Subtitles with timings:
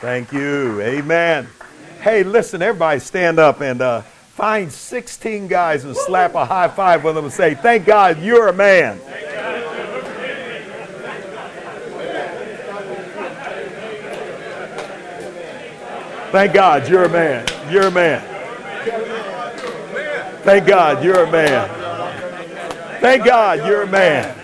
[0.00, 0.80] Thank you.
[0.82, 1.48] Amen.
[2.02, 7.02] Hey, listen, everybody stand up and uh, find 16 guys and slap a high five
[7.02, 8.98] with them and say, Thank God you're a man.
[16.30, 17.46] Thank God you're a man.
[17.72, 18.20] You're a man.
[20.42, 23.00] Thank God you're a man.
[23.00, 24.35] Thank God you're a man.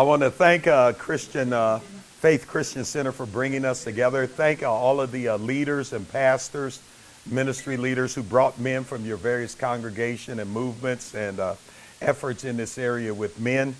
[0.00, 4.26] I want to thank uh, Christian uh, Faith Christian Center for bringing us together.
[4.26, 6.80] Thank uh, all of the uh, leaders and pastors,
[7.26, 11.54] ministry leaders who brought men from your various congregation and movements and uh,
[12.00, 13.76] efforts in this area with men.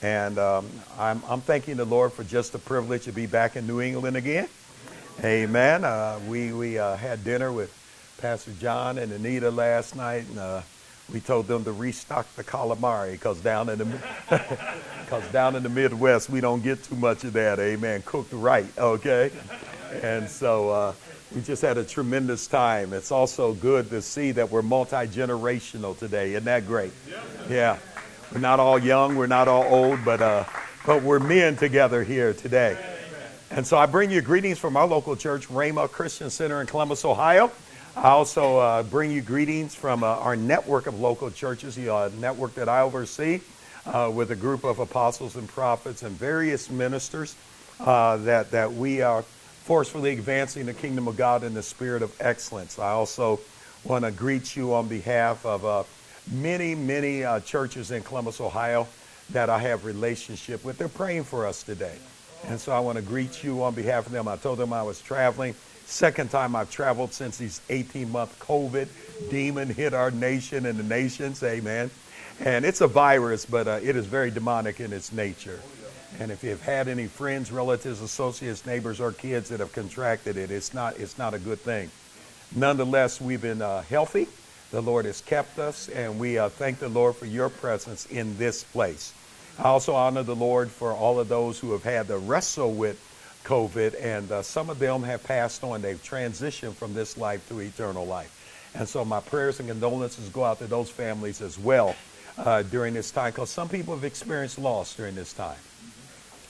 [0.00, 3.66] And um, I'm, I'm, thanking the Lord for just the privilege to be back in
[3.66, 4.46] New England again.
[5.24, 5.82] Amen.
[5.82, 7.74] Uh, we we had dinner with
[8.18, 10.62] Pastor John and Anita last night, and
[11.12, 13.84] we told them to restock the calamari because down in the
[15.04, 17.58] because down in the Midwest we don't get too much of that.
[17.58, 18.02] Amen.
[18.06, 19.30] Cooked right, okay.
[20.02, 20.92] And so uh,
[21.34, 22.92] we just had a tremendous time.
[22.92, 26.32] It's also good to see that we're multi generational today.
[26.32, 26.92] Isn't that great?
[27.48, 27.78] Yeah.
[28.32, 30.44] We're not all young, we're not all old, but uh,
[30.86, 32.76] but we're men together here today.
[33.50, 37.04] And so I bring you greetings from our local church, Rhema Christian Center in Columbus,
[37.04, 37.52] Ohio.
[37.96, 42.10] I also uh, bring you greetings from uh, our network of local churches, the uh,
[42.18, 43.40] network that I oversee
[43.86, 47.36] uh, with a group of apostles and prophets and various ministers
[47.78, 52.12] uh, that, that we are forcefully advancing the kingdom of God in the spirit of
[52.20, 52.80] excellence.
[52.80, 53.38] I also
[53.84, 55.84] want to greet you on behalf of uh,
[56.32, 58.88] many, many churches in Columbus, Ohio
[59.30, 60.78] that I have relationship with.
[60.78, 61.96] They're praying for us today.
[62.48, 64.26] And so I want to greet you on behalf of them.
[64.26, 65.54] I told them I was traveling
[65.86, 68.88] Second time I've traveled since these 18 month COVID
[69.30, 71.42] demon hit our nation and the nations.
[71.42, 71.90] Amen.
[72.40, 75.60] And it's a virus, but uh, it is very demonic in its nature.
[76.18, 80.50] And if you've had any friends, relatives, associates, neighbors, or kids that have contracted it,
[80.50, 81.90] it's not, it's not a good thing.
[82.54, 84.28] Nonetheless, we've been uh, healthy.
[84.70, 88.36] The Lord has kept us, and we uh, thank the Lord for your presence in
[88.38, 89.12] this place.
[89.58, 93.00] I also honor the Lord for all of those who have had to wrestle with
[93.44, 95.82] COVID, and uh, some of them have passed on.
[95.82, 98.72] They've transitioned from this life to eternal life.
[98.74, 101.94] And so my prayers and condolences go out to those families as well
[102.36, 105.58] uh, during this time, because some people have experienced loss during this time.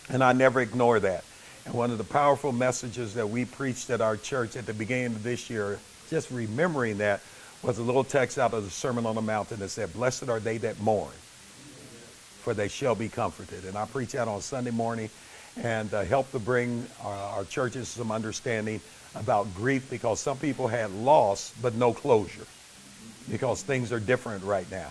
[0.08, 1.24] And I never ignore that.
[1.66, 5.06] And one of the powerful messages that we preached at our church at the beginning
[5.06, 5.78] of this year,
[6.10, 7.20] just remembering that,
[7.62, 10.40] was a little text out of the Sermon on the Mountain that said, Blessed are
[10.40, 11.12] they that mourn,
[12.42, 13.64] for they shall be comforted.
[13.64, 15.08] And I preach that on Sunday morning
[15.62, 18.80] and uh, help to bring our, our, churches some understanding
[19.14, 22.46] about grief because some people had loss but no closure
[23.30, 24.90] because things are different right now.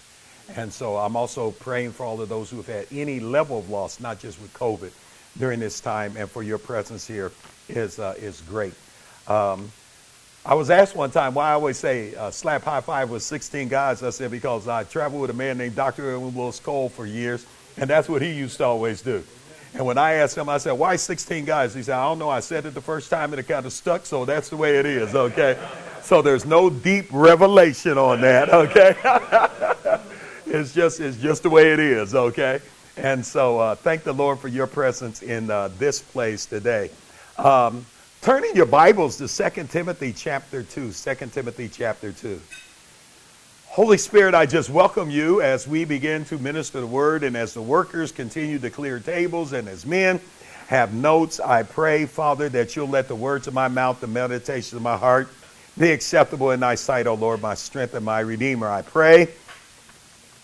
[0.55, 3.69] And so I'm also praying for all of those who have had any level of
[3.69, 4.91] loss, not just with COVID,
[5.37, 7.31] during this time, and for your presence here
[7.69, 8.73] is uh, is great.
[9.27, 9.71] Um,
[10.45, 13.69] I was asked one time why I always say uh, slap high five with 16
[13.69, 14.03] guys.
[14.03, 16.11] I said because I traveled with a man named Dr.
[16.11, 17.45] Edwin Louis Cole for years,
[17.77, 19.23] and that's what he used to always do.
[19.73, 21.73] And when I asked him, I said, why 16 guys?
[21.73, 22.29] He said, I don't know.
[22.29, 24.77] I said it the first time and it kind of stuck, so that's the way
[24.77, 25.57] it is, okay?
[26.03, 28.95] So there's no deep revelation on that, okay?
[30.45, 32.61] it's, just, it's just the way it is, okay?
[32.97, 36.91] And so uh, thank the Lord for your presence in uh, this place today.
[37.39, 37.83] Um,
[38.21, 40.91] turn in your Bibles to 2 Timothy chapter 2.
[40.91, 42.39] 2 Timothy chapter 2.
[43.73, 47.55] Holy Spirit, I just welcome you as we begin to minister the word and as
[47.55, 50.21] the workers continue to clear tables and as men
[50.67, 51.39] have notes.
[51.39, 54.95] I pray, Father, that you'll let the words of my mouth, the meditation of my
[54.95, 55.27] heart
[55.75, 58.69] be acceptable in thy sight, O Lord, my strength and my redeemer.
[58.69, 59.29] I pray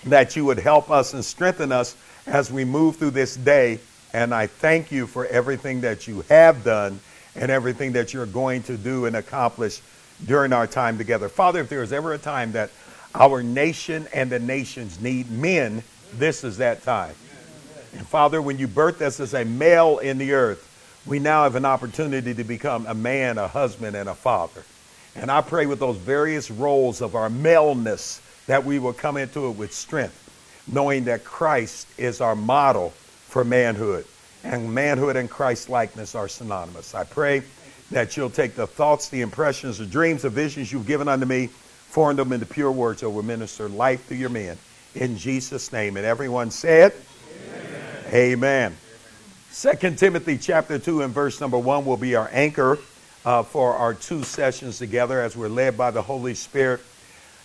[0.06, 3.78] that you would help us and strengthen us as we move through this day.
[4.12, 7.00] And I thank you for everything that you have done
[7.36, 9.82] and everything that you're going to do and accomplish
[10.26, 11.30] during our time together.
[11.30, 12.72] Father, if there is ever a time that
[13.20, 15.84] our nation and the nations need men.
[16.14, 17.14] This is that time.
[17.94, 20.66] And Father, when you birthed us as a male in the earth,
[21.06, 24.64] we now have an opportunity to become a man, a husband, and a father.
[25.16, 29.48] And I pray with those various roles of our maleness that we will come into
[29.48, 32.92] it with strength, knowing that Christ is our model
[33.28, 34.06] for manhood.
[34.44, 36.96] And manhood and Christ likeness are synonymous.
[36.96, 37.44] I pray
[37.92, 41.50] that you'll take the thoughts, the impressions, the dreams, the visions you've given unto me
[41.90, 44.58] form them into pure words that will minister life to your men.
[44.96, 45.98] In Jesus' name.
[45.98, 46.94] And everyone said,
[47.44, 48.14] Amen.
[48.14, 48.78] Amen.
[49.50, 52.78] Second Timothy chapter 2 and verse number 1 will be our anchor
[53.26, 56.82] uh, for our two sessions together as we're led by the Holy Spirit.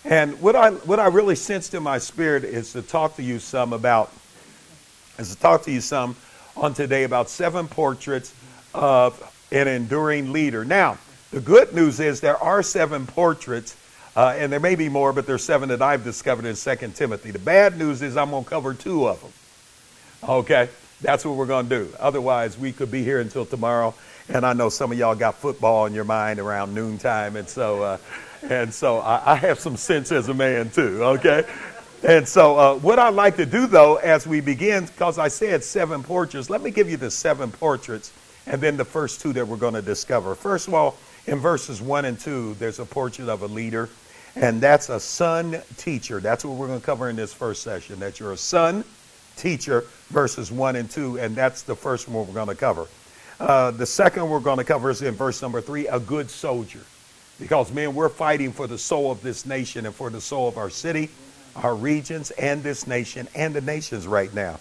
[0.05, 3.39] And what I, what I really sensed in my spirit is to talk to you
[3.39, 4.13] some about,
[5.19, 6.15] is to talk to you some
[6.57, 8.35] on today about seven portraits
[8.75, 9.19] of
[9.51, 10.65] an enduring leader.
[10.65, 10.99] Now,
[11.31, 13.77] the good news is there are seven portraits,
[14.17, 17.31] uh, and there may be more, but there's seven that I've discovered in Second Timothy.
[17.31, 19.33] The bad news is I'm going to cover two of them.
[20.29, 20.69] Okay?
[21.01, 21.93] That's what we're going to do.
[21.99, 23.95] Otherwise, we could be here until tomorrow.
[24.29, 27.83] And I know some of y'all got football in your mind around noontime, and so
[27.83, 27.99] uh,
[28.49, 31.05] and so I, I, have some sense as a man too.
[31.05, 31.45] Okay.
[32.07, 35.65] And so, uh, what I'd like to do though, as we begin, because I said
[35.65, 38.13] seven portraits, let me give you the seven portraits
[38.47, 40.35] and then the first two that we're going to discover.
[40.35, 40.97] First of all,
[41.27, 43.89] in verses one and two, there's a portrait of a leader,
[44.37, 46.21] and that's a son teacher.
[46.21, 48.01] That's what we're going to cover in this first session.
[48.01, 48.85] That you're a son
[49.37, 52.87] teacher, verses 1 and 2, and that's the first one we're going to cover.
[53.39, 56.81] Uh, the second we're going to cover is in verse number 3 a good soldier.
[57.41, 60.57] Because, man, we're fighting for the soul of this nation and for the soul of
[60.57, 61.11] our city,
[61.57, 64.61] our regions, and this nation, and the nations right now.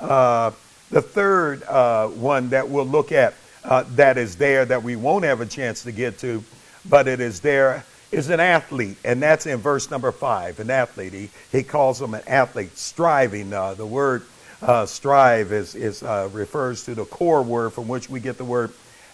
[0.00, 0.52] Uh,
[0.90, 3.34] the third uh, one that we'll look at
[3.64, 6.42] uh, that is there that we won't have a chance to get to,
[6.88, 10.60] but it is there is an athlete, and that's in verse number five.
[10.60, 11.12] An athlete.
[11.12, 13.52] He, he calls him an athlete, striving.
[13.52, 14.22] Uh, the word
[14.60, 18.44] uh, strive is, is uh, refers to the core word from which we get the
[18.44, 18.70] word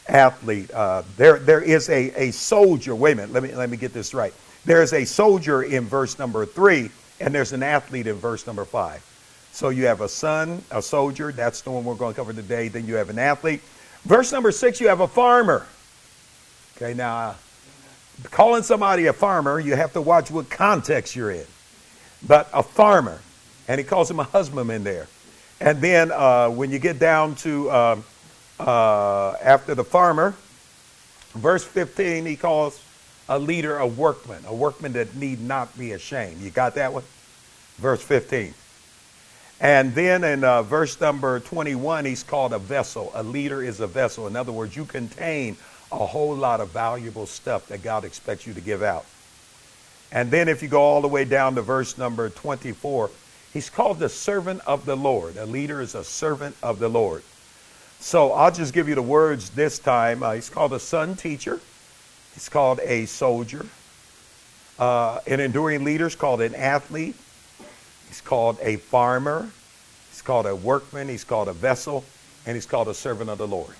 [0.08, 0.70] athlete.
[0.72, 2.94] Uh, there, there is a, a soldier.
[2.94, 3.32] Wait a minute.
[3.32, 4.34] Let me, let me get this right.
[4.64, 6.90] There is a soldier in verse number three,
[7.20, 9.04] and there's an athlete in verse number five.
[9.52, 11.32] So you have a son, a soldier.
[11.32, 12.68] That's the one we're going to cover today.
[12.68, 13.60] Then you have an athlete.
[14.04, 15.66] Verse number six, you have a farmer.
[16.76, 17.34] Okay, now
[18.24, 21.46] calling somebody a farmer, you have to watch what context you're in.
[22.26, 23.20] But a farmer,
[23.68, 25.06] and he calls him a husbandman there.
[25.60, 28.00] And then uh, when you get down to uh,
[28.58, 30.34] uh, after the farmer,
[31.34, 32.82] verse 15, he calls
[33.28, 36.40] a leader a workman, a workman that need not be ashamed.
[36.40, 37.04] You got that one?
[37.76, 38.54] Verse 15.
[39.60, 43.10] And then in uh, verse number 21, he's called a vessel.
[43.14, 44.26] A leader is a vessel.
[44.28, 45.56] In other words, you contain
[45.90, 49.06] a whole lot of valuable stuff that God expects you to give out.
[50.10, 53.10] And then if you go all the way down to verse number 24,
[53.52, 55.36] he's called the servant of the Lord.
[55.36, 57.22] A leader is a servant of the Lord.
[58.00, 60.22] So I'll just give you the words this time.
[60.22, 61.60] Uh, he's called a son teacher.
[62.34, 63.66] He's called a soldier.
[64.78, 67.16] Uh, an enduring leader is called an athlete.
[68.06, 69.50] He's called a farmer.
[70.10, 71.08] He's called a workman.
[71.08, 72.04] He's called a vessel.
[72.46, 73.74] And he's called a servant of the Lord.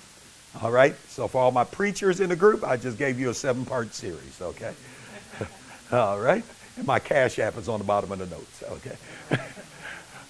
[0.62, 0.94] All right?
[1.08, 3.94] So for all my preachers in the group, I just gave you a seven part
[3.94, 4.75] series, okay?
[5.93, 6.44] all right?
[6.76, 8.96] And my cash app is on the bottom of the notes, okay?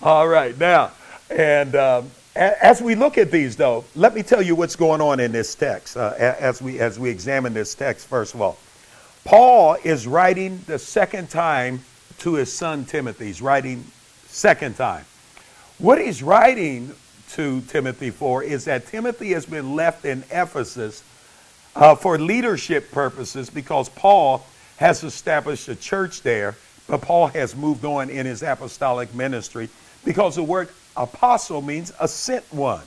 [0.03, 0.93] all right, now,
[1.31, 5.19] and um, as we look at these, though, let me tell you what's going on
[5.19, 8.59] in this text uh, as, we, as we examine this text, first of all.
[9.25, 11.81] Paul is writing the second time
[12.19, 13.27] to his son Timothy.
[13.27, 13.85] He's writing
[14.27, 15.05] second time.
[15.79, 16.95] What he's writing
[17.31, 21.03] to Timothy for is that Timothy has been left in Ephesus
[21.77, 24.45] uh, for leadership purposes because Paul
[24.77, 29.69] has established a church there, but Paul has moved on in his apostolic ministry
[30.05, 32.87] because the word apostle means a sent one,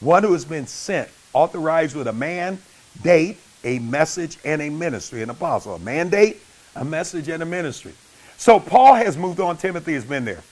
[0.00, 2.58] one who has been sent, authorized with a man,
[3.02, 5.22] date, a message, and a ministry.
[5.22, 6.42] An apostle, a mandate,
[6.76, 7.92] a message, and a ministry.
[8.36, 9.56] So Paul has moved on.
[9.56, 10.42] Timothy has been there.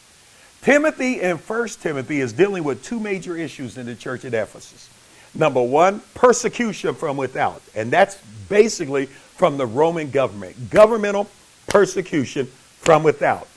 [0.63, 4.89] Timothy in First Timothy is dealing with two major issues in the church at Ephesus.
[5.35, 7.63] Number one, persecution from without.
[7.75, 8.17] And that's
[8.49, 10.71] basically from the Roman government.
[10.71, 11.29] Governmental
[11.69, 12.47] persecution
[12.79, 13.49] from without.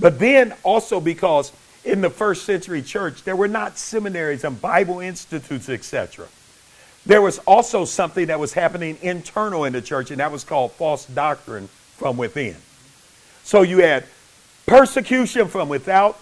[0.00, 1.52] But then also because
[1.84, 6.26] in the first century church, there were not seminaries and Bible institutes, etc.
[7.04, 10.72] There was also something that was happening internal in the church, and that was called
[10.72, 12.56] false doctrine from within.
[13.44, 14.04] So you had
[14.66, 16.18] persecution from without,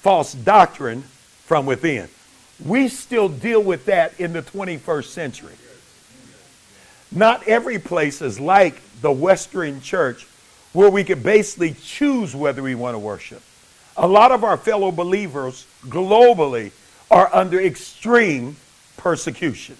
[0.00, 1.02] false doctrine
[1.44, 2.08] from within.
[2.64, 5.54] We still deal with that in the 21st century.
[7.10, 10.26] Not every place is like the Western church
[10.72, 13.42] where we can basically choose whether we want to worship.
[13.96, 16.72] A lot of our fellow believers globally
[17.10, 18.56] are under extreme
[18.96, 19.76] persecution.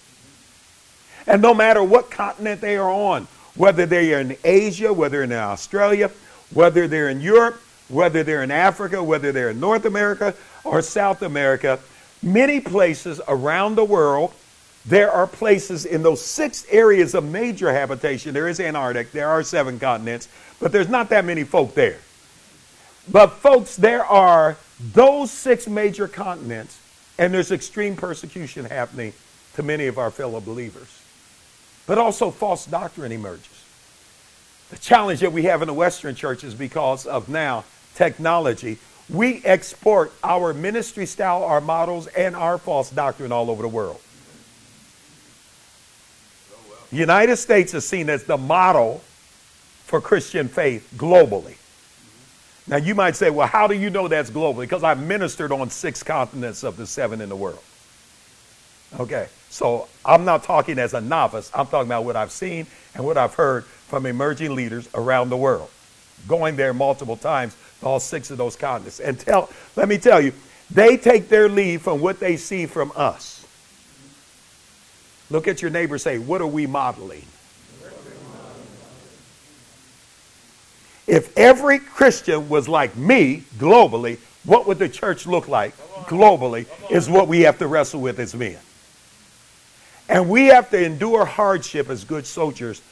[1.27, 5.33] And no matter what continent they are on, whether they are in Asia, whether in
[5.33, 6.11] Australia,
[6.53, 7.61] whether they're in Europe,
[7.93, 10.35] whether they're in Africa, whether they're in North America
[10.65, 11.79] or South America,
[12.23, 14.33] many places around the world,
[14.87, 18.35] there are places in those six areas of major habitation.
[18.35, 21.99] There is Antarctic, there are seven continents, but there's not that many folk there.
[23.11, 24.57] But, folks, there are
[24.93, 26.79] those six major continents
[27.19, 29.13] And there's extreme persecution happening
[29.55, 31.01] to many of our fellow believers.
[31.87, 33.65] But also false doctrine emerges.
[34.71, 38.79] The challenge that we have in the Western church is because of now technology.
[39.09, 44.01] We export our ministry style, our models, and our false doctrine all over the world.
[46.91, 49.03] The United States is seen as the model
[49.85, 51.57] for Christian faith globally.
[52.67, 54.61] Now, you might say, well, how do you know that's globally?
[54.61, 57.63] Because I've ministered on six continents of the seven in the world.
[59.01, 61.51] Okay, so I'm not talking as a novice.
[61.55, 65.37] I'm talking about what I've seen and what I've heard from emerging leaders around the
[65.37, 65.71] world,
[66.29, 69.01] going there multiple times all six of those continents.
[69.01, 70.33] And tell, let me tell you,
[70.71, 73.47] they take their lead from what they see from us.
[75.31, 77.25] Look at your neighbor say, What are we modeling?
[81.07, 85.75] If every Christian was like me globally, what would the church look like
[86.05, 88.59] globally is what we have to wrestle with as men.
[90.09, 92.83] And we have to endure hardship as good soldiers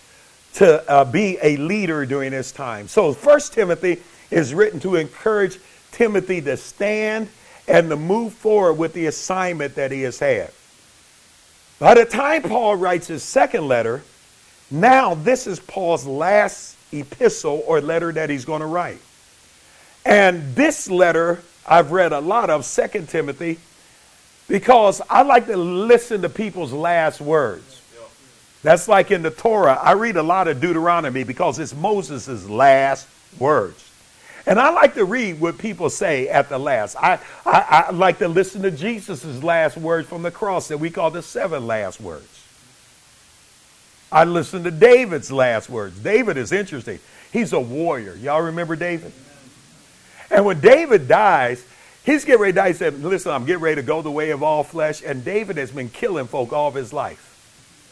[0.54, 2.88] to uh, be a leader during this time.
[2.88, 5.58] So, First Timothy is written to encourage
[5.92, 7.28] Timothy to stand
[7.68, 10.50] and to move forward with the assignment that he has had.
[11.78, 14.02] By the time Paul writes his second letter,
[14.70, 19.00] now this is Paul's last epistle or letter that he's going to write.
[20.04, 23.58] And this letter I've read a lot of, Second Timothy,
[24.49, 27.80] because I like to listen to people's last words.
[28.62, 29.78] That's like in the Torah.
[29.80, 33.06] I read a lot of Deuteronomy because it's Moses' last
[33.38, 33.89] words.
[34.47, 36.97] And I like to read what people say at the last.
[36.97, 40.90] I, I, I like to listen to Jesus' last words from the cross that we
[40.90, 42.44] call the seven last words.
[44.11, 45.99] I listen to David's last words.
[45.99, 46.99] David is interesting.
[47.32, 48.14] He's a warrior.
[48.16, 49.12] Y'all remember David?
[50.30, 51.64] And when David dies,
[52.04, 52.68] he's getting ready to die.
[52.68, 55.02] He said, Listen, I'm getting ready to go the way of all flesh.
[55.04, 57.29] And David has been killing folk all of his life.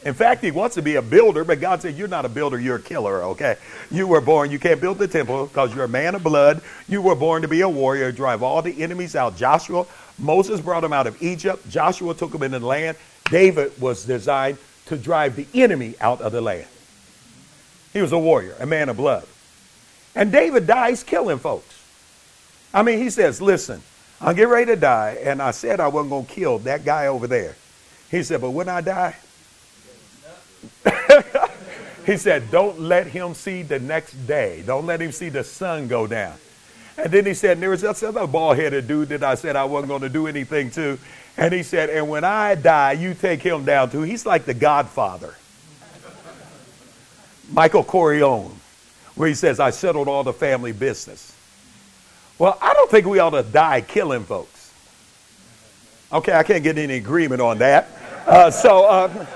[0.05, 2.59] In fact, he wants to be a builder, but God said, You're not a builder,
[2.59, 3.57] you're a killer, okay?
[3.91, 6.63] You were born, you can't build the temple because you're a man of blood.
[6.89, 9.37] You were born to be a warrior, drive all the enemies out.
[9.37, 9.87] Joshua,
[10.19, 11.69] Moses brought him out of Egypt.
[11.69, 12.97] Joshua took him into the land.
[13.31, 16.67] David was designed to drive the enemy out of the land.
[17.93, 19.27] He was a warrior, a man of blood.
[20.15, 21.75] And David dies killing folks.
[22.73, 23.83] I mean, he says, Listen,
[24.21, 27.07] I'm getting ready to die, and I said I wasn't going to kill that guy
[27.07, 27.57] over there.
[28.11, 29.17] He said, But when I die,
[32.07, 34.63] he said, Don't let him see the next day.
[34.67, 36.35] Don't let him see the sun go down.
[36.97, 39.65] And then he said, There was this other bald headed dude that I said I
[39.65, 40.99] wasn't going to do anything to.
[41.37, 44.03] And he said, And when I die, you take him down too.
[44.03, 45.35] He's like the godfather.
[47.51, 48.55] Michael Corleone,
[49.15, 51.35] where he says, I settled all the family business.
[52.39, 54.73] Well, I don't think we ought to die killing folks.
[56.13, 57.89] Okay, I can't get any agreement on that.
[58.27, 59.27] Uh, so, uh,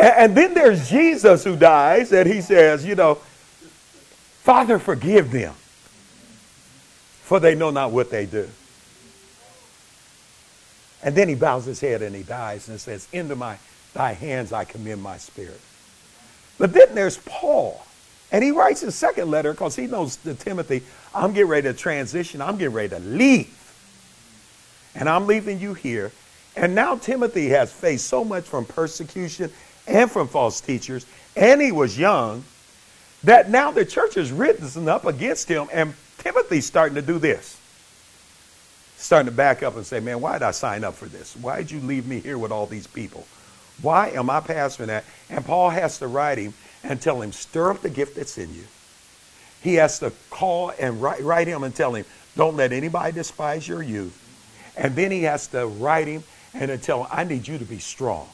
[0.00, 3.16] and, then there's Jesus who dies, and he says, You know,
[4.42, 5.54] Father, forgive them,
[7.22, 8.48] for they know not what they do.
[11.02, 13.58] And then he bows his head and he dies and says, Into my
[13.94, 15.60] thy hands I commend my spirit.
[16.58, 17.82] But then there's Paul.
[18.32, 20.82] And he writes his second letter because he knows to Timothy,
[21.14, 22.40] I'm getting ready to transition.
[22.40, 23.56] I'm getting ready to leave.
[24.94, 26.12] And I'm leaving you here.
[26.54, 29.50] And now Timothy has faced so much from persecution
[29.86, 31.06] and from false teachers,
[31.36, 32.44] and he was young,
[33.24, 37.60] that now the church is risen up against him, and Timothy's starting to do this
[39.00, 41.34] starting to back up and say, man, why did I sign up for this?
[41.36, 43.26] Why did you leave me here with all these people?
[43.80, 45.04] Why am I pastoring that?
[45.30, 46.52] And Paul has to write him
[46.84, 48.64] and tell him, stir up the gift that's in you.
[49.62, 52.04] He has to call and write, write him and tell him,
[52.36, 54.16] don't let anybody despise your youth.
[54.76, 56.22] And then he has to write him
[56.52, 58.28] and tell him, I need you to be strong.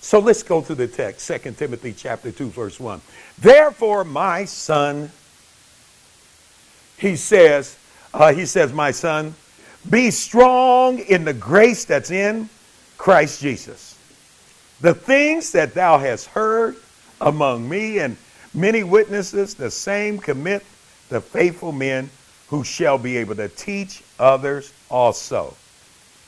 [0.00, 3.00] So let's go to the text, 2 Timothy chapter 2, verse 1.
[3.38, 5.10] Therefore, my son,
[6.98, 7.76] he says,
[8.14, 9.34] uh, he says, My son,
[9.90, 12.48] be strong in the grace that's in
[12.96, 13.98] Christ Jesus.
[14.80, 16.76] The things that thou hast heard
[17.20, 18.16] among me and
[18.54, 20.64] many witnesses, the same commit
[21.08, 22.10] the faithful men
[22.48, 25.54] who shall be able to teach others also.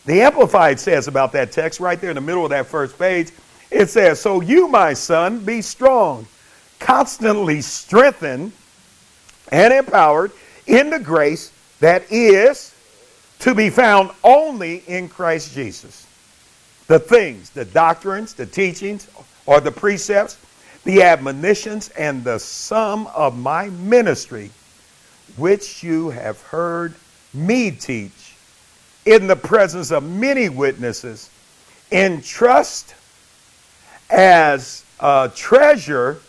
[0.06, 3.30] The Amplified says about that text right there in the middle of that first page,
[3.70, 6.26] it says, So you, my son, be strong,
[6.78, 8.52] constantly strengthened
[9.52, 10.32] and empowered
[10.66, 12.74] in the grace that is
[13.40, 16.06] to be found only in Christ Jesus.
[16.86, 19.08] The things, the doctrines, the teachings,
[19.46, 20.38] or the precepts,
[20.84, 24.50] the admonitions, and the sum of my ministry,
[25.36, 26.94] which you have heard
[27.32, 28.34] me teach
[29.06, 31.30] in the presence of many witnesses,
[31.92, 32.94] entrust
[34.10, 36.20] as a treasure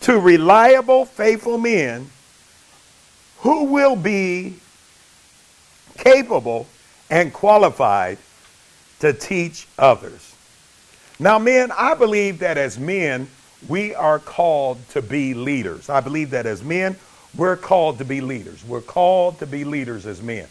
[0.00, 2.10] to reliable, faithful men
[3.38, 4.54] who will be
[5.98, 6.66] capable
[7.10, 8.18] and qualified
[9.00, 10.34] to teach others.
[11.18, 13.28] Now, men, I believe that as men,
[13.68, 15.88] we are called to be leaders.
[15.88, 16.96] I believe that as men,
[17.36, 18.64] we're called to be leaders.
[18.64, 20.46] We're called to be leaders as men.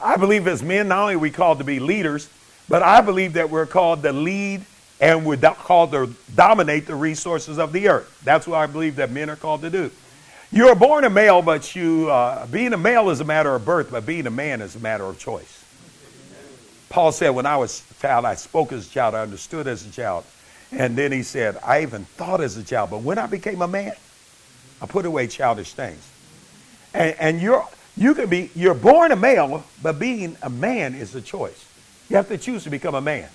[0.00, 2.28] I believe as men, not only are we called to be leaders,
[2.68, 4.64] but I believe that we're called to lead
[5.02, 8.20] and we're called to dominate the resources of the earth.
[8.22, 9.90] That's what I believe that men are called to do.
[10.52, 13.64] You are born a male, but you uh, being a male is a matter of
[13.64, 15.64] birth, but being a man is a matter of choice.
[16.88, 19.84] Paul said, when I was a child, I spoke as a child, I understood as
[19.84, 20.24] a child.
[20.70, 23.68] And then he said, I even thought as a child, but when I became a
[23.68, 23.94] man,
[24.80, 26.08] I put away childish things.
[26.94, 27.66] And, and you're,
[27.96, 31.66] you can be, you're born a male, but being a man is a choice.
[32.08, 33.28] You have to choose to become a man.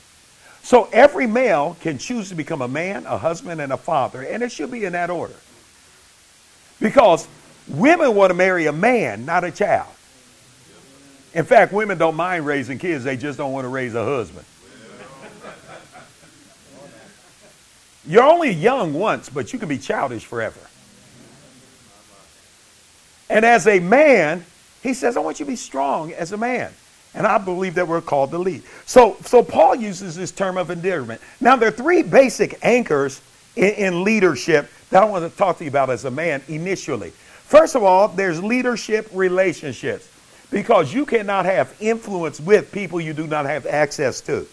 [0.68, 4.44] So every male can choose to become a man, a husband, and a father, and
[4.44, 5.34] it should be in that order.
[6.82, 7.26] Because
[7.70, 9.88] women want to marry a man, not a child.
[11.34, 14.44] In fact, women don't mind raising kids, they just don't want to raise a husband.
[18.06, 20.60] You're only young once, but you can be childish forever.
[23.30, 24.46] And as a man,
[24.84, 26.74] he says, I want you to be strong as a man.
[27.18, 28.62] And I believe that we're called to lead.
[28.86, 31.20] So, so Paul uses this term of endearment.
[31.42, 33.22] Now, there are three basic anchors
[33.56, 37.10] in, in leadership that I want to talk to you about as a man initially.
[37.10, 40.08] First of all, there's leadership relationships
[40.52, 44.46] because you cannot have influence with people you do not have access to.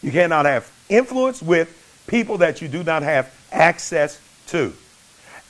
[0.00, 4.72] You cannot have influence with people that you do not have access to.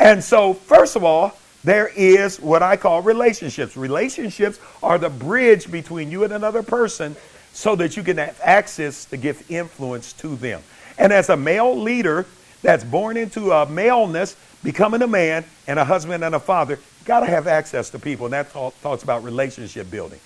[0.00, 3.76] And so, first of all, there is what I call relationships.
[3.76, 7.16] Relationships are the bridge between you and another person
[7.52, 10.62] so that you can have access to give influence to them.
[10.99, 12.26] And as a male leader
[12.62, 17.21] that's born into a maleness, becoming a man and a husband and a father, got
[17.21, 18.26] to have access to people.
[18.26, 20.21] And that talk, talks about relationship building.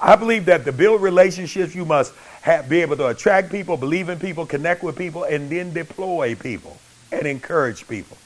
[0.00, 4.08] I believe that to build relationships, you must have, be able to attract people, believe
[4.08, 6.78] in people, connect with people, and then deploy people
[7.12, 8.16] and encourage people.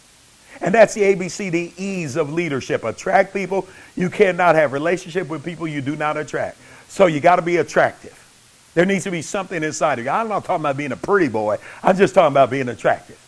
[0.60, 2.84] And that's the ABCDEs of leadership.
[2.84, 3.66] Attract people.
[3.96, 6.58] You cannot have relationship with people you do not attract.
[6.88, 8.20] So you got to be attractive.
[8.74, 10.10] There needs to be something inside of you.
[10.10, 11.58] I'm not talking about being a pretty boy.
[11.82, 13.20] I'm just talking about being attractive.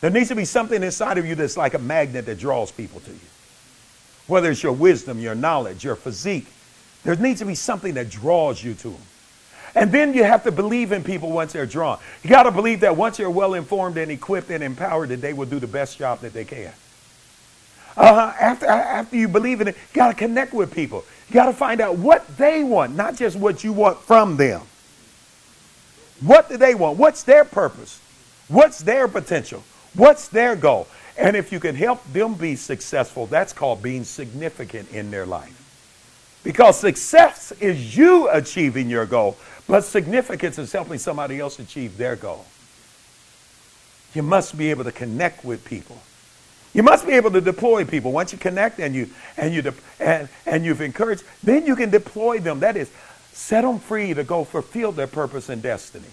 [0.00, 3.00] There needs to be something inside of you that's like a magnet that draws people
[3.00, 3.18] to you.
[4.26, 6.46] Whether it's your wisdom, your knowledge, your physique,
[7.04, 9.02] there needs to be something that draws you to them.
[9.74, 11.98] And then you have to believe in people once they're drawn.
[12.22, 15.32] You got to believe that once you're well informed and equipped and empowered, that they
[15.32, 16.72] will do the best job that they can.
[17.96, 21.04] Uh, after, after you believe in it, you got to connect with people.
[21.28, 24.62] You got to find out what they want, not just what you want from them.
[26.20, 26.98] What do they want?
[26.98, 28.00] What's their purpose?
[28.48, 29.62] What's their potential?
[29.94, 30.86] What's their goal?
[31.16, 35.56] And if you can help them be successful, that's called being significant in their life.
[36.42, 39.36] Because success is you achieving your goal.
[39.70, 42.44] But significance is helping somebody else achieve their goal.
[44.14, 45.96] You must be able to connect with people.
[46.74, 48.10] You must be able to deploy people.
[48.10, 51.88] Once you connect and you and you de- and, and you've encouraged, then you can
[51.88, 52.58] deploy them.
[52.58, 52.90] That is,
[53.32, 56.08] set them free to go fulfill their purpose and destiny.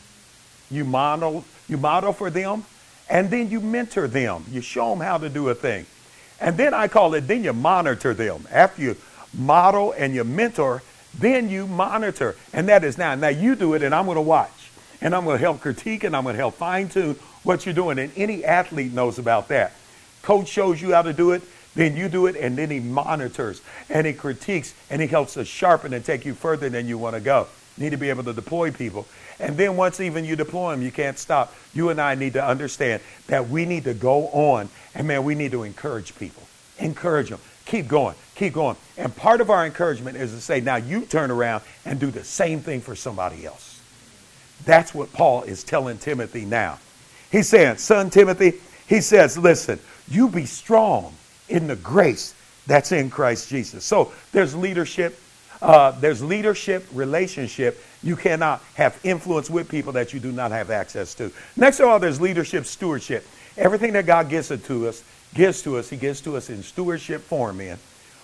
[0.69, 2.63] You model you model for them,
[3.09, 4.45] and then you mentor them.
[4.51, 5.87] You show them how to do a thing,
[6.39, 7.21] and then I call it.
[7.21, 8.97] Then you monitor them after you
[9.33, 10.83] model and you mentor
[11.19, 12.35] then you monitor.
[12.53, 13.15] And that is now.
[13.15, 14.71] Now you do it, and I'm going to watch.
[15.01, 17.75] And I'm going to help critique, and I'm going to help fine tune what you're
[17.75, 17.99] doing.
[17.99, 19.73] And any athlete knows about that.
[20.21, 21.41] Coach shows you how to do it,
[21.75, 25.45] then you do it, and then he monitors and he critiques and he helps to
[25.45, 27.47] sharpen and take you further than you want to go.
[27.77, 29.07] You need to be able to deploy people.
[29.39, 31.53] And then once even you deploy them, you can't stop.
[31.73, 35.35] You and I need to understand that we need to go on, and man, we
[35.35, 36.43] need to encourage people.
[36.79, 37.39] Encourage them.
[37.67, 38.15] Keep going.
[38.35, 38.77] Keep going.
[38.97, 42.23] And part of our encouragement is to say, now you turn around and do the
[42.23, 43.81] same thing for somebody else.
[44.65, 46.79] That's what Paul is telling Timothy now.
[47.31, 48.53] He's saying, son Timothy,
[48.87, 51.13] he says, listen, you be strong
[51.49, 52.33] in the grace
[52.67, 53.83] that's in Christ Jesus.
[53.83, 55.19] So there's leadership.
[55.61, 57.83] Uh, there's leadership, relationship.
[58.03, 61.31] You cannot have influence with people that you do not have access to.
[61.55, 63.25] Next of all, there's leadership, stewardship.
[63.57, 66.61] Everything that God gives it to us, gives to us, he gives to us in
[66.61, 67.79] stewardship form, man.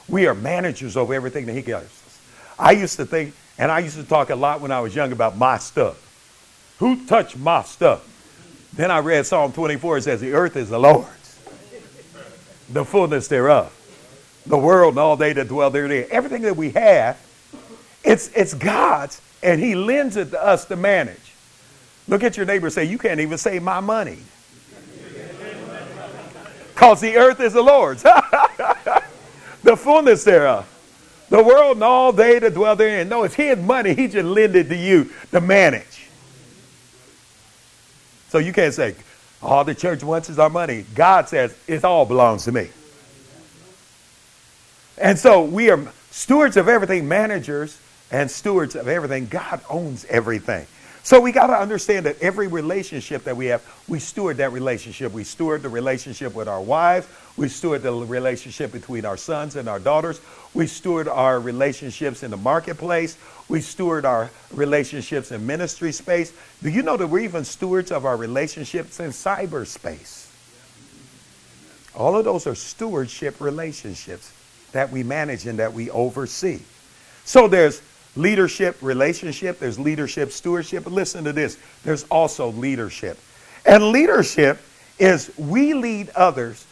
[0.07, 2.21] We are managers over everything that he gives us.
[2.59, 5.11] I used to think, and I used to talk a lot when I was young
[5.11, 5.99] about my stuff.
[6.79, 8.07] Who touched my stuff?
[8.75, 9.97] Then I read Psalm 24.
[9.99, 11.39] It says, The earth is the Lord's,
[12.69, 13.71] the fullness thereof.
[14.45, 16.05] the world and all they that dwell therein.
[16.11, 17.22] Everything that we have,
[18.03, 21.17] it's, it's God's, and He lends it to us to manage.
[22.07, 24.19] Look at your neighbor say, You can't even save my money.
[26.73, 28.01] Because the earth is the Lord's,
[29.63, 30.67] the fullness thereof.
[31.29, 33.07] The world and all they that dwell therein.
[33.07, 33.93] No, it's His money.
[33.93, 36.09] He just lend it to you to manage.
[38.29, 38.95] So you can't say,
[39.41, 40.85] All the church wants is our money.
[40.95, 42.69] God says, It all belongs to me.
[44.97, 47.79] And so we are stewards of everything, managers
[48.13, 49.25] and stewards of everything.
[49.25, 50.67] God owns everything.
[51.01, 55.11] So we got to understand that every relationship that we have, we steward that relationship.
[55.11, 57.07] We steward the relationship with our wives.
[57.35, 60.21] We steward the relationship between our sons and our daughters.
[60.53, 63.17] We steward our relationships in the marketplace.
[63.49, 66.31] We steward our relationships in ministry space.
[66.61, 70.29] Do you know that we're even stewards of our relationships in cyberspace?
[71.95, 74.31] All of those are stewardship relationships
[74.71, 76.61] that we manage and that we oversee.
[77.25, 77.81] So there's
[78.15, 80.83] leadership relationship, there's leadership stewardship.
[80.83, 83.17] But listen to this there's also leadership.
[83.65, 84.59] And leadership
[84.99, 86.65] is we lead others,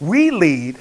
[0.00, 0.78] we lead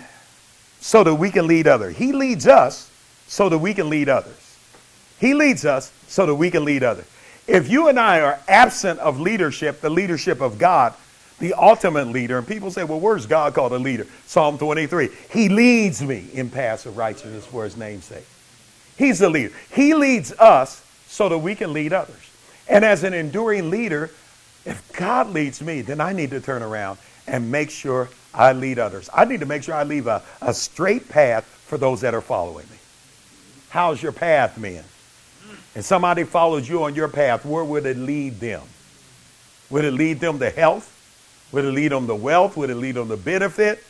[0.80, 1.96] so that we can lead others.
[1.96, 2.90] He leads us
[3.28, 4.58] so that we can lead others.
[5.20, 7.06] He leads us so that we can lead others.
[7.48, 10.94] If you and I are absent of leadership, the leadership of God,
[11.40, 14.08] the ultimate leader, and people say, well, where's God called a leader?
[14.26, 15.10] Psalm 23.
[15.32, 18.26] He leads me in paths of righteousness for his name's sake.
[18.98, 19.54] He's the leader.
[19.72, 22.32] He leads us so that we can lead others.
[22.68, 24.12] And as an enduring leader,
[24.66, 28.80] if God leads me, then I need to turn around and make sure I lead
[28.80, 29.10] others.
[29.14, 32.22] I need to make sure I leave a, a straight path for those that are
[32.22, 32.78] following me.
[33.70, 34.84] How's your path, men?
[35.76, 38.62] And somebody follows you on your path, where would it lead them?
[39.70, 40.92] Would it lead them to health?
[41.52, 42.56] Would it lead them to wealth?
[42.58, 43.84] Would it lead them to benefit?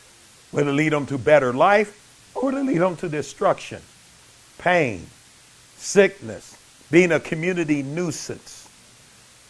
[0.52, 2.32] Would it lead them to better life?
[2.34, 3.80] Or would it lead them to destruction?
[4.58, 5.06] Pain,
[5.76, 6.56] sickness,
[6.90, 8.68] being a community nuisance.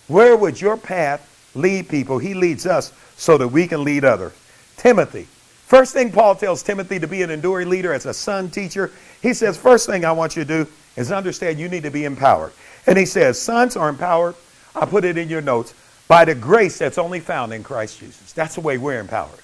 [0.08, 2.18] Where would your path lead people?
[2.18, 4.32] He leads us so that we can lead others.
[4.76, 5.26] Timothy.
[5.66, 9.34] First thing Paul tells Timothy to be an enduring leader as a son teacher, he
[9.34, 12.52] says, First thing I want you to do is understand you need to be empowered.
[12.86, 14.36] And he says, Sons are empowered.
[14.76, 15.74] I put it in your notes
[16.06, 18.32] by the grace that's only found in Christ Jesus.
[18.32, 19.40] That's the way we're empowered.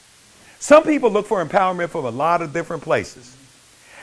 [0.61, 3.37] Some people look for empowerment from a lot of different places.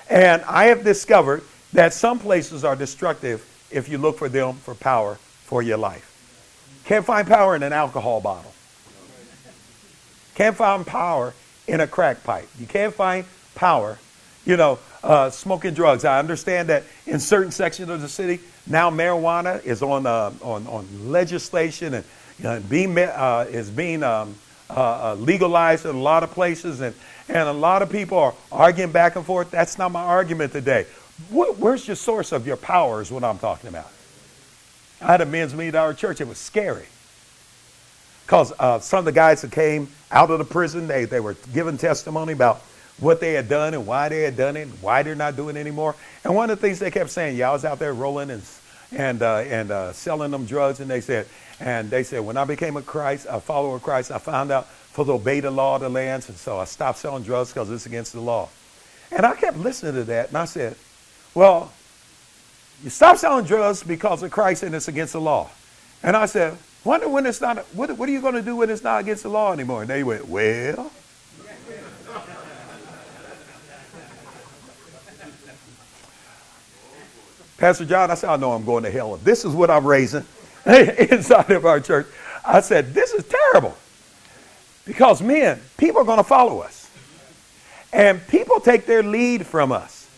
[0.09, 1.43] And I have discovered
[1.73, 6.05] that some places are destructive if you look for them for power for your life.
[6.85, 8.51] Can't find power in an alcohol bottle.
[10.33, 11.33] Can't find power
[11.67, 12.47] in a crack pipe.
[12.59, 13.99] You can't find power,
[14.45, 16.05] you know, uh, smoking drugs.
[16.05, 20.65] I understand that in certain sections of the city now marijuana is on uh, on,
[20.67, 22.05] on legislation and
[22.41, 24.35] you being uh, is being um,
[24.69, 26.95] uh, uh, legalized in a lot of places, and
[27.29, 29.51] and a lot of people are arguing back and forth.
[29.51, 30.85] That's not my argument today.
[31.29, 33.89] where's your source of your power is what I'm talking about.
[34.99, 36.19] I had a men's meeting at our church.
[36.19, 36.85] It was scary.
[38.25, 41.35] Because uh, some of the guys that came out of the prison, they, they were
[41.53, 42.61] giving testimony about
[42.99, 45.55] what they had done and why they had done it and why they're not doing
[45.55, 45.95] it anymore.
[46.23, 48.43] And one of the things they kept saying, yeah, I was out there rolling and,
[48.91, 50.79] and, uh, and uh, selling them drugs.
[50.79, 51.27] And they said,
[51.59, 54.67] and they said, when I became a Christ, a follower of Christ, I found out
[54.91, 57.69] for to obey the law of the lands, and so I stopped selling drugs because
[57.69, 58.49] it's against the law.
[59.11, 60.75] And I kept listening to that, and I said,
[61.33, 61.71] well,
[62.83, 65.49] you stop selling drugs because of Christ and it's against the law.
[66.01, 68.69] And I said, wonder when it's not, what, what are you going to do when
[68.69, 69.81] it's not against the law anymore?
[69.81, 70.91] And they went, well.
[77.57, 79.17] Pastor John, I said, I know I'm going to hell.
[79.17, 80.23] This is what I'm raising
[80.65, 82.07] inside of our church,
[82.45, 83.75] I said, this is terrible.
[84.89, 86.89] Because men, people are going to follow us.
[87.93, 90.09] And people take their lead from us.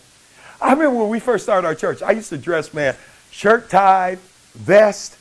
[0.61, 2.95] I remember when we first started our church, I used to dress, man,
[3.31, 4.17] shirt, tie,
[4.53, 5.17] vest,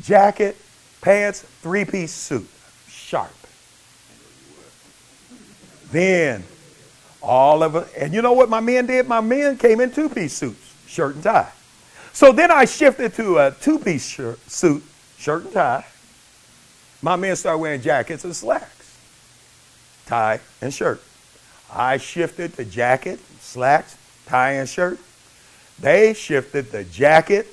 [0.00, 0.56] jacket,
[1.02, 2.48] pants, three piece suit,
[2.88, 3.30] sharp.
[5.90, 6.42] Then,
[7.20, 9.06] all of it, and you know what my men did?
[9.06, 11.52] My men came in two piece suits, shirt and tie.
[12.14, 14.82] So then I shifted to a two piece suit,
[15.18, 15.84] shirt and tie.
[17.02, 18.73] My men started wearing jackets and slacks
[20.06, 21.02] tie, and shirt.
[21.72, 24.98] I shifted the jacket, slacks, tie, and shirt.
[25.78, 27.48] They shifted the jacket,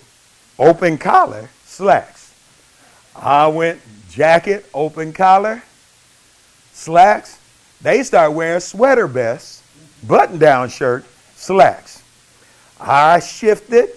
[0.59, 2.33] open collar, slacks.
[3.15, 5.63] I went jacket, open collar,
[6.71, 7.39] slacks.
[7.81, 9.63] They start wearing sweater vests,
[10.07, 12.03] button down shirt, slacks.
[12.79, 13.89] I shifted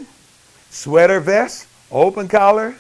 [0.70, 2.74] sweater vest, open collar,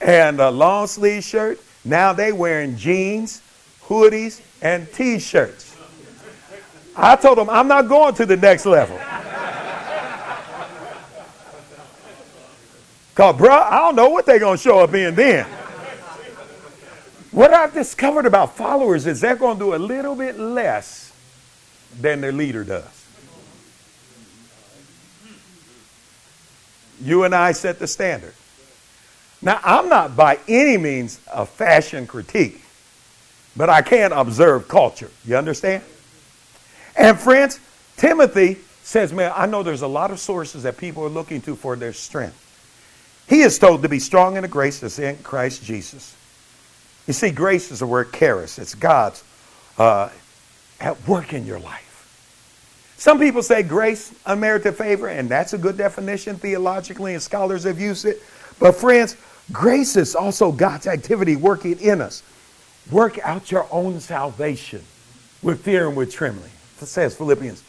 [0.00, 1.60] and a long sleeve shirt.
[1.84, 3.42] Now they wearing jeans,
[3.82, 5.76] hoodies, and t shirts.
[6.96, 8.98] I told them I'm not going to the next level.
[13.14, 15.46] Because, bro, I don't know what they're going to show up in then.
[17.30, 21.12] What I've discovered about followers is they're going to do a little bit less
[22.00, 23.06] than their leader does.
[27.00, 28.34] You and I set the standard.
[29.40, 32.63] Now, I'm not by any means a fashion critique,
[33.56, 35.10] but I can observe culture.
[35.24, 35.82] You understand?
[36.96, 37.60] And friends,
[37.96, 41.56] Timothy says, man, I know there's a lot of sources that people are looking to
[41.56, 42.40] for their strength.
[43.28, 46.14] He is told to be strong in the grace that's in Christ Jesus.
[47.06, 48.58] You see, grace is the word charis.
[48.58, 49.24] It's God's
[49.78, 50.10] uh,
[50.80, 51.80] at work in your life.
[52.96, 57.80] Some people say grace, unmerited favor, and that's a good definition theologically, and scholars have
[57.80, 58.22] used it.
[58.58, 59.16] But friends,
[59.52, 62.22] grace is also God's activity working in us.
[62.90, 64.82] Work out your own salvation
[65.42, 66.50] with fear and with trembling.
[66.80, 67.62] It says Philippians.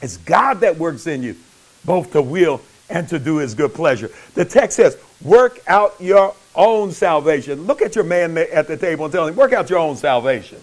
[0.00, 1.36] It's God that works in you,
[1.84, 4.10] both to will and to do his good pleasure.
[4.34, 7.66] The text says, work out your own salvation.
[7.66, 10.60] Look at your man at the table and tell him, work out your own salvation.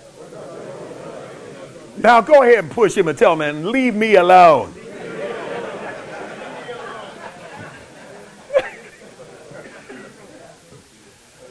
[1.97, 4.73] Now go ahead and push him and tell him, leave me alone.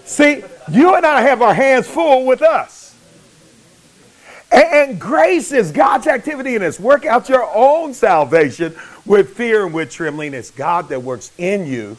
[0.05, 2.95] See, you and I have our hands full with us.
[4.51, 6.81] And, and, grace is God's activity in us.
[6.81, 10.33] Work out your own salvation with fear and with trembling.
[10.33, 11.99] It's God that works in you,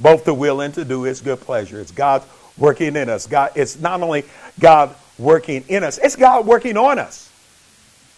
[0.00, 1.80] both to will and to do his good pleasure.
[1.80, 2.24] It's God
[2.58, 3.26] working in us.
[3.26, 4.24] God, it's not only
[4.58, 7.30] God working in us, it's God working on us.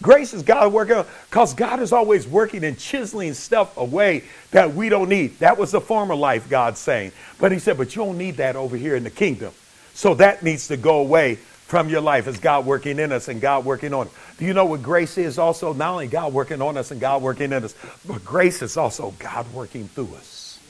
[0.00, 4.22] Grace is God working because God is always working and chiseling stuff away
[4.52, 5.38] that we don't need.
[5.40, 7.10] That was the former life, God's saying.
[7.40, 9.52] But He said, but you don't need that over here in the kingdom.
[9.98, 13.40] So that needs to go away from your life as God working in us and
[13.40, 14.12] God working on us.
[14.38, 15.72] Do you know what grace is also?
[15.72, 17.74] Not only God working on us and God working in us,
[18.06, 20.60] but grace is also God working through us.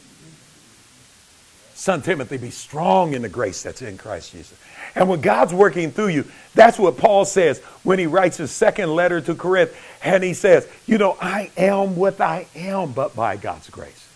[1.74, 4.58] Son Timothy, be strong in the grace that's in Christ Jesus.
[4.94, 8.94] And when God's working through you, that's what Paul says when he writes his second
[8.94, 9.76] letter to Corinth.
[10.02, 14.08] And he says, You know, I am what I am, but by God's grace.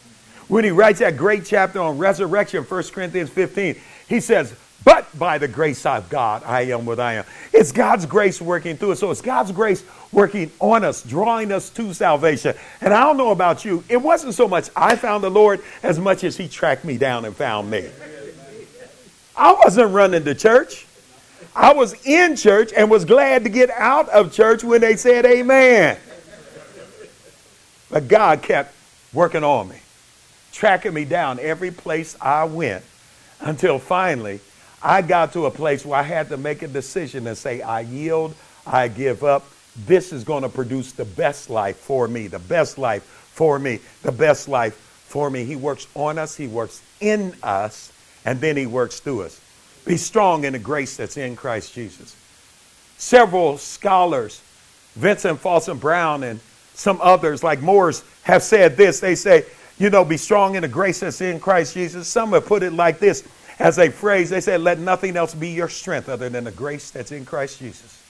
[0.49, 3.77] When he writes that great chapter on resurrection, 1 Corinthians 15,
[4.09, 7.25] he says, but by the grace of God, I am what I am.
[7.53, 9.01] It's God's grace working through us.
[9.01, 12.55] So it's God's grace working on us, drawing us to salvation.
[12.81, 15.99] And I don't know about you, it wasn't so much I found the Lord as
[15.99, 17.89] much as He tracked me down and found me.
[19.37, 20.87] I wasn't running to church.
[21.55, 25.27] I was in church and was glad to get out of church when they said
[25.27, 25.99] amen.
[27.91, 28.75] But God kept
[29.13, 29.77] working on me,
[30.51, 32.85] tracking me down every place I went
[33.41, 34.41] until finally
[34.83, 37.81] I got to a place where I had to make a decision and say, I
[37.81, 38.35] yield,
[38.67, 39.45] I give up.
[39.87, 43.81] This is going to produce the best life for me, the best life for me,
[44.03, 45.45] the best life for me.
[45.45, 47.93] He works on us, He works in us,
[48.25, 49.41] and then He works through us.
[49.85, 52.17] Be strong in the grace that's in Christ Jesus.
[52.99, 54.41] Several scholars,
[54.95, 56.41] Vincent Fausset Brown and
[56.75, 59.01] some others like Moores, have said this.
[59.01, 59.45] They say,
[59.79, 62.07] you know, be strong in the grace that's in Christ Jesus.
[62.07, 63.27] Some have put it like this
[63.59, 66.91] as a phrase, they said, let nothing else be your strength other than the grace
[66.91, 68.03] that's in Christ Jesus.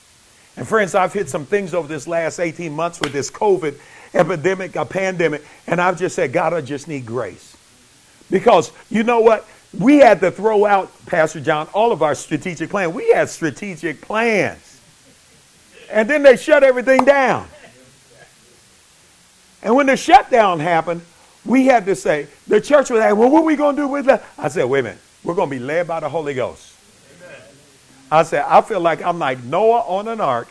[0.56, 3.78] And friends, I've hit some things over this last 18 months with this COVID
[4.14, 7.56] epidemic, a pandemic, and I've just said, God, I just need grace.
[8.30, 9.46] Because you know what?
[9.78, 12.92] We had to throw out, Pastor John, all of our strategic plan.
[12.92, 14.80] We had strategic plans.
[15.90, 17.48] And then they shut everything down.
[19.62, 21.02] And when the shutdown happened,
[21.44, 23.88] we had to say, the church was like, well, what are we going to do
[23.88, 24.24] with that?
[24.36, 24.98] I said, wait a minute.
[25.24, 26.74] We're going to be led by the Holy Ghost.
[27.22, 27.40] Amen.
[28.10, 30.48] I said, I feel like I'm like Noah on an ark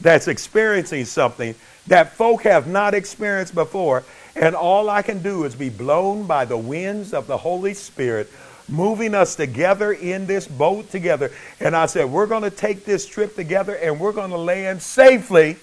[0.00, 1.54] that's experiencing something
[1.86, 4.04] that folk have not experienced before.
[4.36, 8.32] And all I can do is be blown by the winds of the Holy Spirit,
[8.68, 11.30] moving us together in this boat together.
[11.60, 14.82] And I said, We're going to take this trip together and we're going to land
[14.82, 15.56] safely.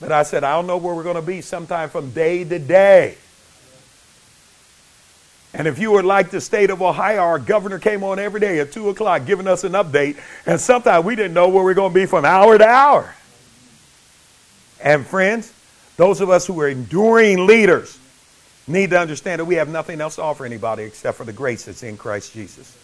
[0.00, 2.58] But I said, I don't know where we're going to be sometime from day to
[2.58, 3.16] day.
[5.54, 8.60] And if you were like the state of Ohio, our governor came on every day
[8.60, 10.18] at 2 o'clock giving us an update.
[10.46, 13.14] And sometimes we didn't know where we are going to be from hour to hour.
[14.82, 15.52] And friends,
[15.96, 17.98] those of us who are enduring leaders
[18.66, 21.64] need to understand that we have nothing else to offer anybody except for the grace
[21.64, 22.76] that's in Christ Jesus.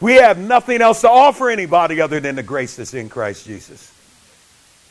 [0.00, 3.92] We have nothing else to offer anybody other than the grace that's in Christ Jesus.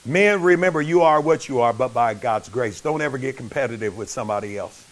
[0.06, 2.80] Men, remember, you are what you are, but by God's grace.
[2.80, 4.86] Don't ever get competitive with somebody else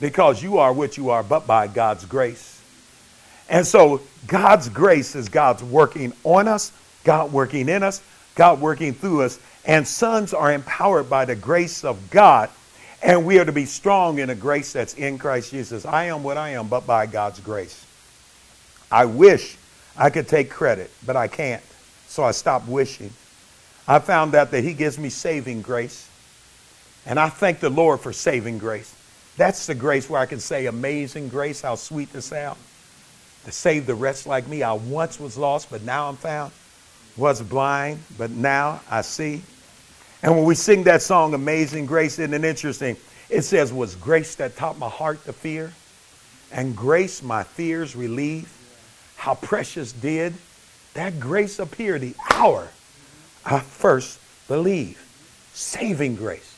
[0.00, 2.60] because you are what you are, but by God's grace.
[3.48, 6.72] And so God's grace is God's working on us,
[7.04, 8.02] God working in us,
[8.34, 12.50] God working through us, And sons are empowered by the grace of God.
[13.02, 15.84] And we are to be strong in the grace that's in Christ Jesus.
[15.84, 17.84] I am what I am, but by God's grace.
[18.90, 19.56] I wish
[19.96, 21.62] I could take credit, but I can't.
[22.08, 23.10] So I stopped wishing.
[23.88, 26.08] I found out that He gives me saving grace.
[27.04, 28.94] And I thank the Lord for saving grace.
[29.36, 32.58] That's the grace where I can say, Amazing grace, how sweet the sound.
[33.44, 34.62] To save the wretch like me.
[34.62, 36.52] I once was lost, but now I'm found.
[37.16, 39.42] Was blind, but now I see.
[40.22, 42.96] And when we sing that song, Amazing Grace, isn't it interesting?
[43.30, 45.72] It says, Was grace that taught my heart to fear,
[46.50, 48.52] and grace my fears relieve.
[49.16, 50.34] How precious did
[50.94, 52.68] that grace appear the hour
[53.44, 54.18] I first
[54.48, 54.98] believed.
[55.52, 56.55] Saving grace.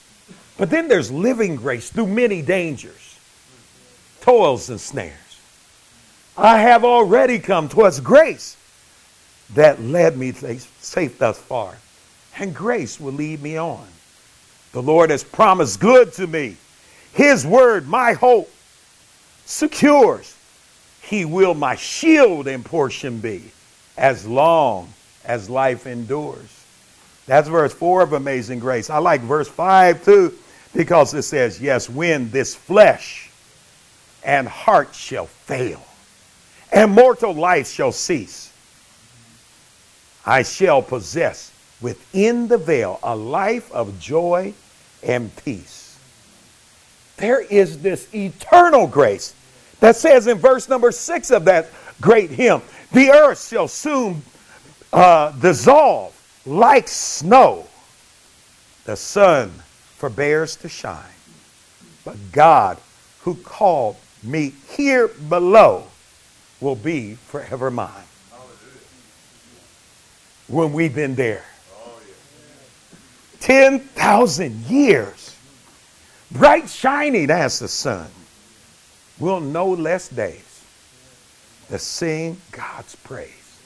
[0.58, 3.18] But then there's living grace through many dangers,
[4.20, 5.14] toils, and snares.
[6.36, 8.56] I have already come towards grace
[9.54, 11.76] that led me safe thus far,
[12.36, 13.86] and grace will lead me on.
[14.72, 16.56] The Lord has promised good to me.
[17.14, 18.50] His word, my hope,
[19.46, 20.36] secures.
[21.00, 23.50] He will my shield and portion be
[23.96, 24.92] as long
[25.24, 26.64] as life endures.
[27.26, 28.90] That's verse 4 of Amazing Grace.
[28.90, 30.34] I like verse 5 too,
[30.78, 33.30] because it says, Yes, when this flesh
[34.22, 35.84] and heart shall fail,
[36.70, 38.52] and mortal life shall cease,
[40.24, 44.54] I shall possess within the veil a life of joy
[45.02, 45.98] and peace.
[47.16, 49.34] There is this eternal grace
[49.80, 52.62] that says in verse number six of that great hymn
[52.92, 54.22] the earth shall soon
[54.92, 56.14] uh, dissolve
[56.46, 57.66] like snow.
[58.84, 59.52] The sun
[59.98, 61.02] forbears to shine.
[62.04, 62.78] But God,
[63.22, 65.84] who called me here below,
[66.60, 67.90] will be forever mine.
[70.46, 71.44] When we've been there.
[73.40, 75.36] 10,000 years,
[76.30, 78.08] bright shining as the sun,
[79.18, 80.64] will no less days
[81.68, 83.60] to sing God's praise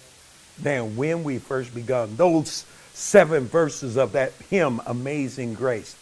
[0.59, 2.17] than when we first begun.
[2.17, 2.65] Those
[2.95, 5.97] seven verses of that hymn, Amazing Grace,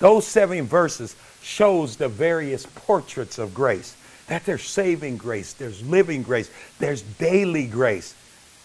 [0.00, 3.96] those seven verses shows the various portraits of grace.
[4.26, 8.14] That there's saving grace, there's living grace, there's daily grace,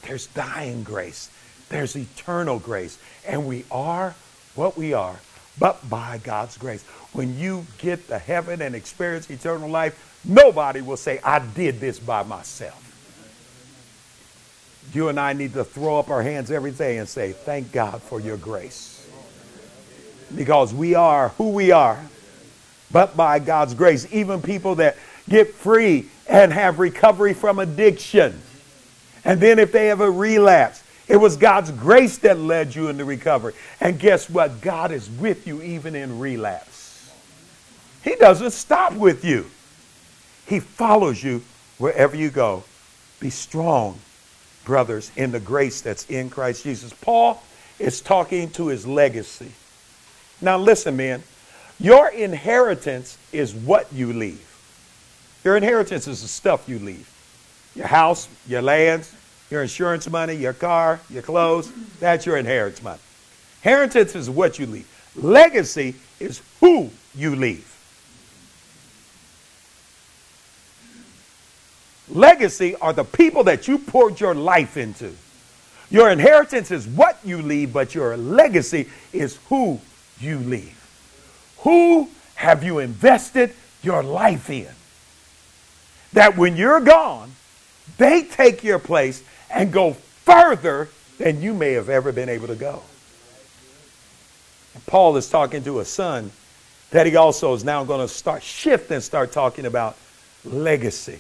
[0.03, 1.29] there's dying grace,
[1.69, 2.97] there's eternal grace.
[3.27, 4.15] And we are
[4.55, 5.19] what we are,
[5.59, 6.83] but by God's grace.
[7.13, 11.99] When you get to heaven and experience eternal life, nobody will say, I did this
[11.99, 12.81] by myself.
[14.93, 18.01] You and I need to throw up our hands every day and say, Thank God
[18.01, 18.94] for your grace.
[20.33, 21.99] Because we are who we are,
[22.91, 24.07] but by God's grace.
[24.11, 28.41] Even people that get free and have recovery from addiction.
[29.23, 33.05] And then if they have a relapse, it was God's grace that led you into
[33.05, 33.53] recovery.
[33.79, 34.61] And guess what?
[34.61, 37.11] God is with you even in relapse.
[38.03, 39.45] He doesn't stop with you,
[40.47, 41.43] He follows you
[41.77, 42.63] wherever you go.
[43.19, 43.99] Be strong
[44.65, 46.91] brothers, in the grace that's in Christ Jesus.
[46.91, 47.41] Paul
[47.79, 49.51] is talking to his legacy.
[50.45, 51.23] Now, listen, man,
[51.79, 54.45] your inheritance is what you leave.
[55.43, 57.11] Your inheritance is the stuff you leave
[57.73, 59.13] your house, your lands,
[59.49, 61.69] your insurance money, your car, your clothes.
[61.99, 63.01] That's your inheritance money.
[63.63, 64.87] Inheritance is what you leave.
[65.15, 67.69] Legacy is who you leave.
[72.07, 75.11] Legacy are the people that you poured your life into.
[75.89, 79.81] Your inheritance is what you leave, but your legacy is who
[80.19, 80.81] you leave.
[81.59, 84.69] Who have you invested your life in?
[86.13, 87.31] That when you're gone,
[87.97, 92.55] they take your place and go further than you may have ever been able to
[92.55, 92.81] go.
[94.73, 96.31] And Paul is talking to a son
[96.91, 99.97] that he also is now going to start shift and start talking about
[100.43, 101.19] legacy.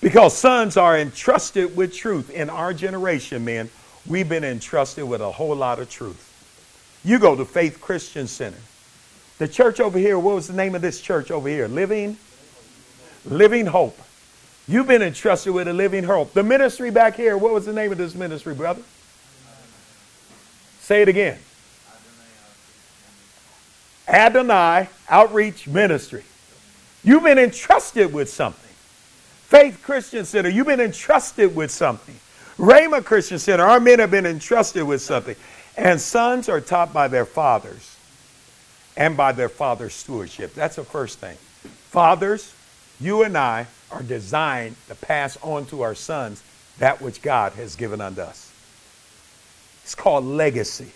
[0.00, 2.30] Because sons are entrusted with truth.
[2.30, 3.70] In our generation, man,
[4.06, 6.33] we've been entrusted with a whole lot of truth.
[7.04, 8.58] You go to Faith Christian Center.
[9.38, 11.68] The church over here, what was the name of this church over here?
[11.68, 12.16] Living?
[13.24, 13.98] Living Hope.
[14.66, 16.32] You've been entrusted with a living hope.
[16.32, 18.82] The ministry back here, what was the name of this ministry, brother?
[20.80, 21.38] Say it again.
[24.08, 26.24] Adonai Outreach Ministry.
[27.02, 28.60] You've been entrusted with something.
[29.48, 32.14] Faith Christian Center, you've been entrusted with something.
[32.56, 35.36] Rhema Christian Center, our men have been entrusted with something.
[35.76, 37.96] And sons are taught by their fathers
[38.96, 40.54] and by their father's stewardship.
[40.54, 41.36] That's the first thing.
[41.90, 42.54] Fathers,
[43.00, 46.42] you and I are designed to pass on to our sons
[46.78, 48.52] that which God has given unto us.
[49.82, 50.92] It's called legacy.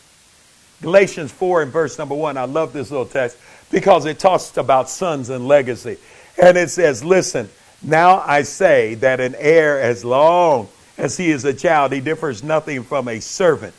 [0.81, 2.37] Galatians 4 and verse number 1.
[2.37, 3.37] I love this little text
[3.71, 5.99] because it talks about sons and legacy.
[6.41, 7.49] And it says, Listen,
[7.83, 12.43] now I say that an heir, as long as he is a child, he differs
[12.43, 13.75] nothing from a servant,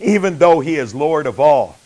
[0.00, 1.76] even though he is Lord of all.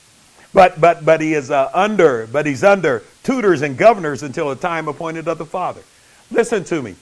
[0.54, 4.56] But, but, but he is uh, under, but he's under tutors and governors until the
[4.56, 5.82] time appointed of the Father.
[6.30, 6.94] Listen to me.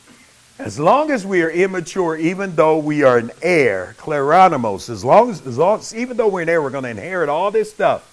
[0.58, 5.30] As long as we are immature, even though we are an heir, kleronimos, as long
[5.30, 8.06] as, as long even though we're an heir, we're going to inherit all this stuff.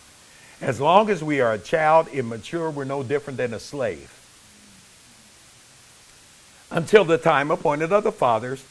[0.62, 4.14] As long as we are a child, immature, we're no different than a slave.
[6.72, 8.64] Until the time appointed of the fathers,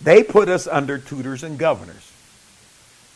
[0.00, 2.12] they put us under tutors and governors.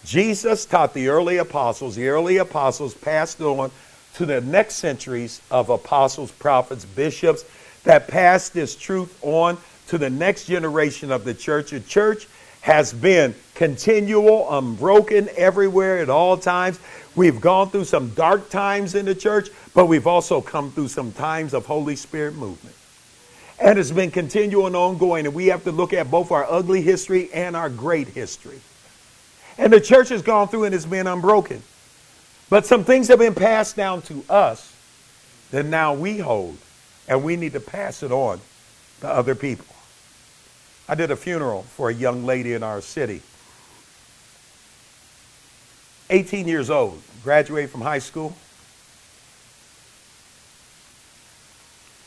[0.05, 3.71] Jesus taught the early apostles, the early apostles passed on
[4.15, 7.45] to the next centuries of apostles, prophets, bishops
[7.85, 11.71] that passed this truth on to the next generation of the church.
[11.71, 12.27] The church
[12.63, 16.79] has been continual, unbroken everywhere at all times.
[17.17, 21.13] We've gone through some dark times in the church, but we've also come through some
[21.13, 22.77] times of Holy Spirit movement.
[23.59, 26.81] And it's been continual and ongoing, and we have to look at both our ugly
[26.81, 28.61] history and our great history.
[29.59, 31.63] And the church has gone through and it's been unbroken.
[32.49, 34.75] But some things have been passed down to us
[35.51, 36.57] that now we hold,
[37.09, 38.41] and we need to pass it on
[39.01, 39.67] to other people.
[40.89, 43.23] I did a funeral for a young lady in our city.
[46.11, 48.35] 18 years old, graduated from high school.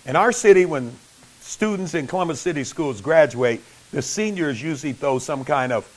[0.05, 0.93] In our city, when
[1.39, 5.87] students in Columbus City schools graduate, the seniors usually throw some kind of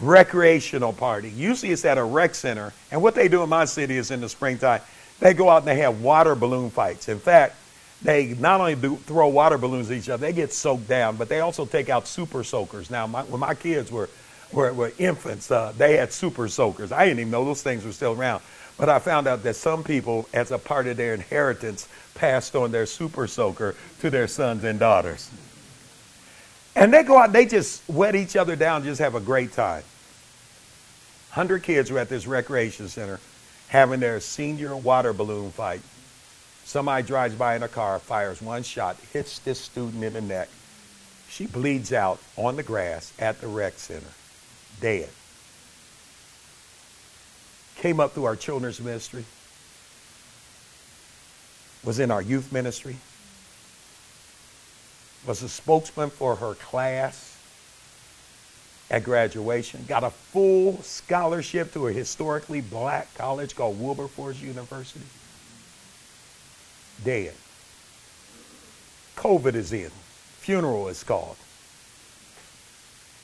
[0.00, 1.30] recreational party.
[1.30, 2.72] Usually it's at a rec center.
[2.90, 4.80] And what they do in my city is in the springtime,
[5.20, 7.08] they go out and they have water balloon fights.
[7.08, 7.56] In fact,
[8.02, 11.28] they not only do throw water balloons at each other, they get soaked down, but
[11.28, 12.90] they also take out super soakers.
[12.90, 14.08] Now, my, when my kids were,
[14.52, 16.92] were, were infants, uh, they had super soakers.
[16.92, 18.42] I didn't even know those things were still around.
[18.76, 22.70] But I found out that some people, as a part of their inheritance, passed on
[22.70, 25.28] their super soaker to their sons and daughters.
[26.78, 29.82] And they go out, they just wet each other down, just have a great time.
[31.30, 33.18] 100 kids were at this recreation center
[33.66, 35.80] having their senior water balloon fight.
[36.64, 40.48] Somebody drives by in a car, fires one shot, hits this student in the neck.
[41.28, 44.06] She bleeds out on the grass at the rec center,
[44.80, 45.08] dead.
[47.76, 49.24] Came up through our children's ministry,
[51.82, 52.96] was in our youth ministry,
[55.26, 57.36] was a spokesman for her class
[58.90, 65.04] at graduation, got a full scholarship to a historically black college called Wilberforce University
[67.04, 67.34] dead.
[69.16, 69.90] COVID is in.
[70.38, 71.36] Funeral is called.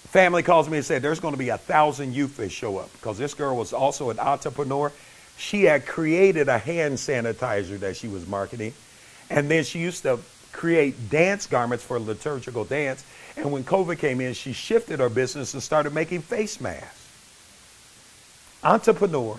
[0.09, 2.93] Family calls me and said there's going to be a thousand youth that show up
[2.93, 4.93] because this girl was also an entrepreneur.
[5.37, 8.75] She had created a hand sanitizer that she was marketing,
[9.31, 10.21] and then she used to
[10.55, 13.05] create dance garments for liturgical dance.
[13.37, 17.01] And when COVID came in, she shifted her business and started making face masks.
[18.63, 19.39] Entrepreneur,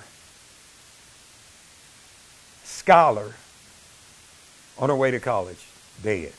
[2.63, 3.33] scholar,
[4.77, 5.65] on her way to college,
[6.03, 6.33] dead.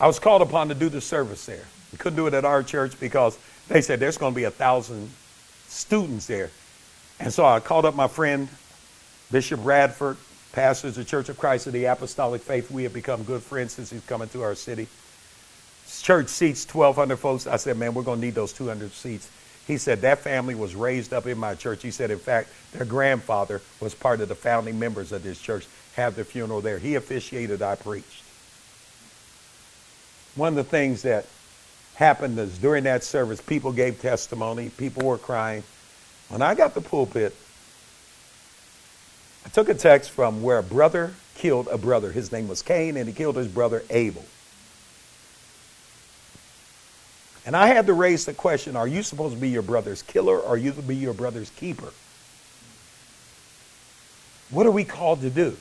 [0.00, 1.64] I was called upon to do the service there.
[1.92, 4.50] We couldn't do it at our church because they said there's going to be a
[4.50, 5.10] thousand
[5.66, 6.50] students there.
[7.20, 8.48] And so I called up my friend,
[9.30, 10.16] Bishop Radford,
[10.52, 12.70] pastor of the Church of Christ of the Apostolic Faith.
[12.70, 14.88] We have become good friends since he's coming to our city.
[16.00, 17.46] Church seats 1,200 folks.
[17.46, 19.30] I said, man, we're going to need those 200 seats.
[19.66, 21.82] He said that family was raised up in my church.
[21.82, 25.66] He said, in fact, their grandfather was part of the founding members of this church,
[25.96, 26.78] have the funeral there.
[26.78, 28.22] He officiated, I preached.
[30.34, 31.26] One of the things that
[31.94, 35.62] happened is during that service, people gave testimony, people were crying.
[36.28, 37.34] When I got the pulpit,
[39.44, 42.12] I took a text from where a brother killed a brother.
[42.12, 44.24] His name was Cain, and he killed his brother Abel.
[47.46, 50.38] And I had to raise the question are you supposed to be your brother's killer
[50.38, 51.92] or are you to be your brother's keeper?
[54.50, 55.56] What are we called to do?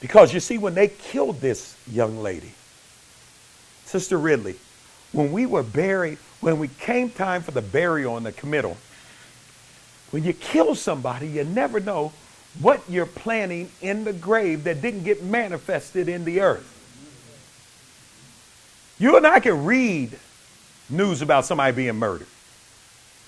[0.00, 2.52] Because you see, when they killed this young lady,
[3.86, 4.56] Sister Ridley,
[5.12, 8.76] when we were buried, when we came time for the burial and the committal,
[10.10, 12.12] when you kill somebody, you never know
[12.60, 16.72] what you're planning in the grave that didn't get manifested in the earth.
[18.98, 20.18] You and I can read
[20.88, 22.28] news about somebody being murdered.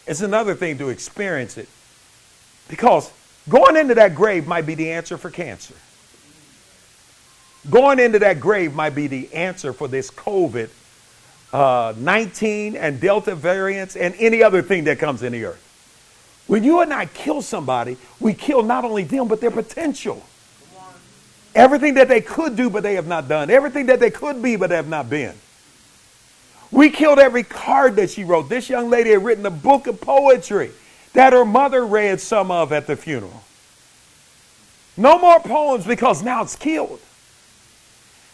[0.07, 1.69] It's another thing to experience it.
[2.69, 3.13] Because
[3.49, 5.75] going into that grave might be the answer for cancer.
[7.69, 10.71] Going into that grave might be the answer for this COVID
[11.53, 15.65] uh, 19 and Delta variants and any other thing that comes in the earth.
[16.47, 20.23] When you and I kill somebody, we kill not only them, but their potential.
[21.55, 23.51] Everything that they could do, but they have not done.
[23.51, 25.35] Everything that they could be, but have not been.
[26.71, 28.49] We killed every card that she wrote.
[28.49, 30.71] This young lady had written a book of poetry
[31.15, 33.43] that her mother read some of at the funeral.
[34.97, 37.01] No more poems because now it's killed.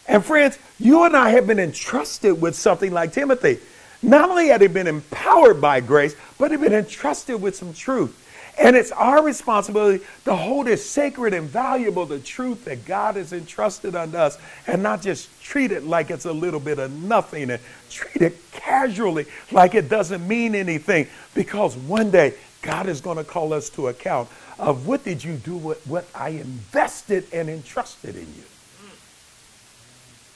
[0.07, 3.59] And friends, you and I have been entrusted with something like Timothy.
[4.02, 7.72] Not only had he been empowered by grace, but he had been entrusted with some
[7.72, 8.20] truth.
[8.59, 13.32] And it's our responsibility to hold as sacred and valuable the truth that God has
[13.32, 17.50] entrusted unto us and not just treat it like it's a little bit of nothing
[17.50, 23.18] and treat it casually like it doesn't mean anything because one day God is going
[23.18, 24.28] to call us to account
[24.59, 28.44] of what did you do with what I invested and entrusted in you.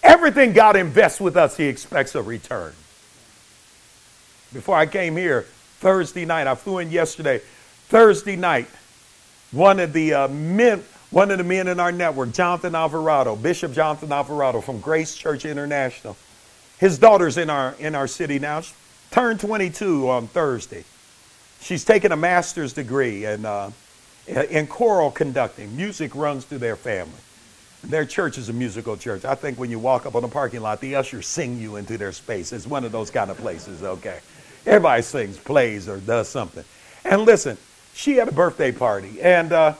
[0.02, 2.72] Everything God invests with us, He expects a return.
[4.52, 5.42] Before I came here
[5.80, 7.40] Thursday night, I flew in yesterday.
[7.88, 8.68] Thursday night,
[9.52, 13.72] one of the uh, men, one of the men in our network, Jonathan Alvarado, Bishop
[13.72, 16.16] Jonathan Alvarado from Grace Church International,
[16.78, 18.60] his daughter's in our in our city now.
[18.60, 18.72] She
[19.10, 20.84] turned 22 on Thursday.
[21.60, 23.70] She's taking a master's degree in uh,
[24.26, 25.76] in choral conducting.
[25.76, 27.20] Music runs through their family.
[27.84, 29.24] Their church is a musical church.
[29.24, 31.96] I think when you walk up on the parking lot, the ushers sing you into
[31.96, 32.52] their space.
[32.52, 34.20] It's one of those kind of places, okay?
[34.66, 36.64] Everybody sings, plays, or does something.
[37.04, 37.56] And listen,
[37.94, 39.22] she had a birthday party.
[39.22, 39.74] And, uh,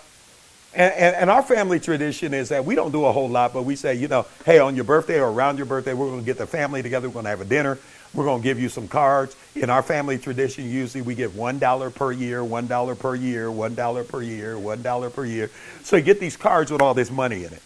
[0.75, 3.65] and, and, and, our family tradition is that we don't do a whole lot, but
[3.65, 6.27] we say, you know, hey, on your birthday or around your birthday, we're going to
[6.27, 7.09] get the family together.
[7.09, 7.79] We're going to have a dinner.
[8.15, 9.35] We're going to give you some cards.
[9.55, 14.23] In our family tradition, usually we give $1 per year, $1 per year, $1 per
[14.23, 15.51] year, $1 per year.
[15.83, 17.63] So you get these cards with all this money in it.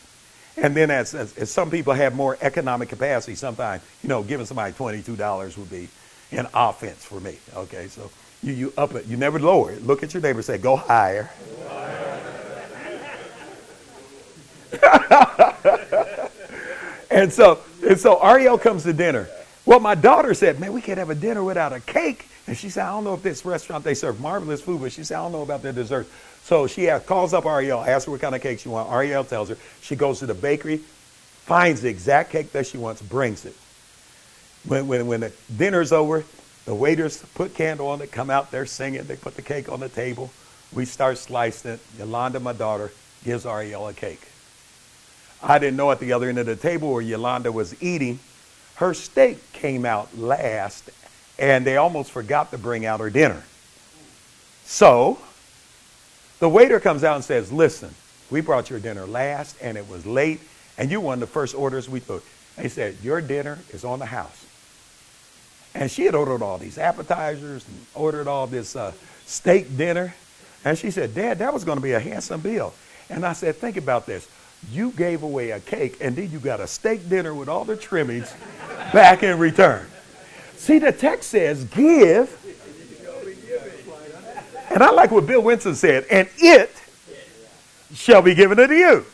[0.62, 4.46] And then as, as, as, some people have more economic capacity, sometimes, you know, giving
[4.46, 5.88] somebody $22 would be
[6.30, 7.36] an offense for me.
[7.54, 8.12] Okay, so
[8.44, 9.06] you, you up it.
[9.06, 9.84] You never lower it.
[9.84, 11.28] Look at your neighbor say, go higher.
[17.10, 19.28] and so and so Ariel comes to dinner.
[19.66, 22.28] Well, my daughter said, man, we can't have a dinner without a cake.
[22.46, 25.04] And she said, I don't know if this restaurant, they serve marvelous food, but she
[25.04, 26.08] said, I don't know about their dessert.
[26.44, 28.92] So she uh, calls up Ariel, asks her what kind of cake she wants.
[28.92, 29.56] Ariel tells her.
[29.80, 33.54] She goes to the bakery, finds the exact cake that she wants, brings it.
[34.64, 36.24] When, when, when the dinner's over,
[36.64, 39.02] the waiters put candle on it, come out there singing.
[39.04, 40.30] They put the cake on the table.
[40.72, 41.80] We start slicing it.
[41.98, 42.92] Yolanda, my daughter,
[43.24, 44.22] gives Ariel a cake.
[45.42, 48.20] I didn't know at the other end of the table where Yolanda was eating,
[48.76, 50.90] her steak came out last,
[51.38, 53.42] and they almost forgot to bring out her dinner.
[54.64, 55.18] So
[56.42, 57.94] the waiter comes out and says, Listen,
[58.28, 60.40] we brought your dinner last and it was late,
[60.76, 62.24] and you won the first orders we took.
[62.60, 64.44] He said, Your dinner is on the house.
[65.72, 68.90] And she had ordered all these appetizers and ordered all this uh,
[69.24, 70.16] steak dinner.
[70.64, 72.74] And she said, Dad, that was going to be a handsome bill.
[73.08, 74.28] And I said, Think about this.
[74.72, 77.76] You gave away a cake, and then you got a steak dinner with all the
[77.76, 78.34] trimmings
[78.92, 79.86] back in return.
[80.56, 82.28] See, the text says, Give
[84.72, 86.70] and I like what Bill Winston said, and it
[87.94, 89.04] shall be given unto you.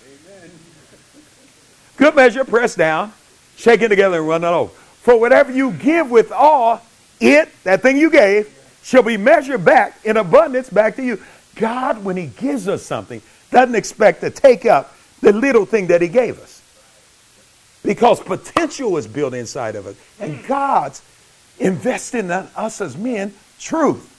[1.97, 3.13] Good measure, pressed down,
[3.57, 4.71] shaken together, and run it over.
[4.73, 6.81] For whatever you give with all,
[7.21, 11.21] it, that thing you gave, shall be measured back in abundance back to you.
[11.57, 16.01] God, when He gives us something, doesn't expect to take up the little thing that
[16.01, 16.63] He gave us.
[17.83, 19.97] Because potential is built inside of us.
[20.21, 21.03] And God's
[21.59, 24.15] investing in us as men truth.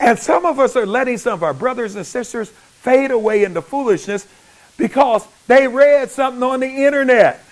[0.00, 3.60] And some of us are letting some of our brothers and sisters fade away into
[3.62, 4.26] foolishness
[4.76, 7.44] because they read something on the internet.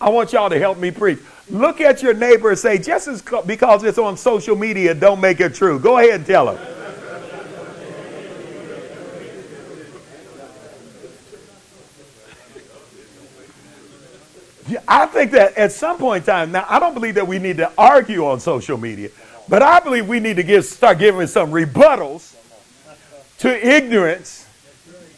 [0.00, 1.18] I want y'all to help me preach.
[1.50, 5.40] Look at your neighbor and say, just as because it's on social media, don't make
[5.40, 5.78] it true.
[5.78, 6.58] Go ahead and tell them.
[14.86, 17.56] I think that at some point in time, now I don't believe that we need
[17.56, 19.08] to argue on social media.
[19.48, 22.34] But I believe we need to give, start giving some rebuttals
[23.38, 24.46] to ignorance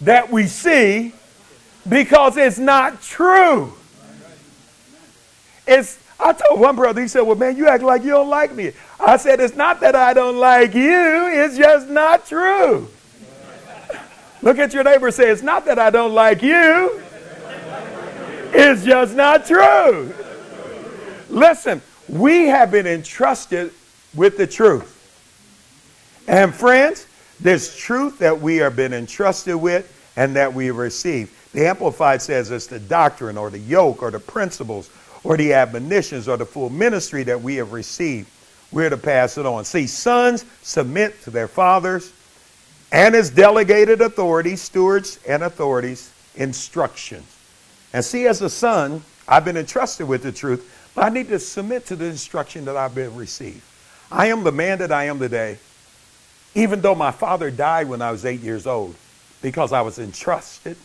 [0.01, 1.13] that we see
[1.89, 3.73] because it's not true.
[5.67, 8.55] It's I told one brother, he said, Well, man, you act like you don't like
[8.55, 8.73] me.
[8.99, 12.89] I said, It's not that I don't like you, it's just not true.
[14.43, 17.01] Look at your neighbor say, It's not that I don't like you,
[18.53, 20.13] it's just not true.
[21.31, 23.73] Listen, we have been entrusted
[24.15, 24.97] with the truth.
[26.29, 27.07] And friends,
[27.41, 31.37] this truth that we have been entrusted with and that we receive.
[31.53, 34.91] The Amplified says it's the doctrine or the yoke or the principles
[35.25, 38.29] or the admonitions or the full ministry that we have received.
[38.73, 39.65] We're to pass it on.
[39.65, 42.13] See, sons submit to their fathers
[42.93, 47.37] and as delegated authorities, stewards and authorities, instructions.
[47.93, 51.39] And see, as a son, I've been entrusted with the truth, but I need to
[51.39, 53.63] submit to the instruction that I've been received.
[54.11, 55.59] I am the man that I am today,
[56.55, 58.97] even though my father died when I was eight years old,
[59.41, 60.77] because I was entrusted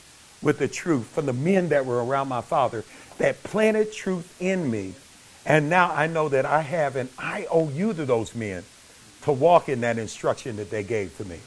[0.41, 2.83] with the truth from the men that were around my father
[3.17, 4.93] that planted truth in me.
[5.45, 8.63] And now I know that I have, and I owe you to those men
[9.23, 11.39] to walk in that instruction that they gave to me.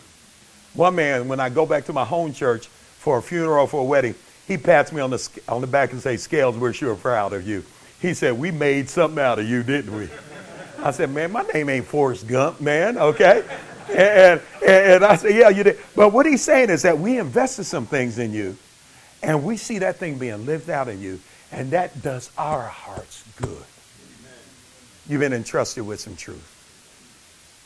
[0.74, 3.80] One man, when I go back to my home church for a funeral, or for
[3.80, 4.14] a wedding,
[4.48, 7.46] he pats me on the, on the back and says, Scales, we're sure proud of
[7.46, 7.64] you.
[8.00, 10.08] He said, We made something out of you, didn't we?
[10.82, 13.44] I said, Man, my name ain't Forrest Gump, man, okay?
[13.88, 15.78] And, and, and I said, Yeah, you did.
[15.96, 18.56] But what he's saying is that we invested some things in you,
[19.22, 21.20] and we see that thing being lived out in you,
[21.52, 23.64] and that does our hearts good.
[25.08, 26.54] You've been entrusted with some truth.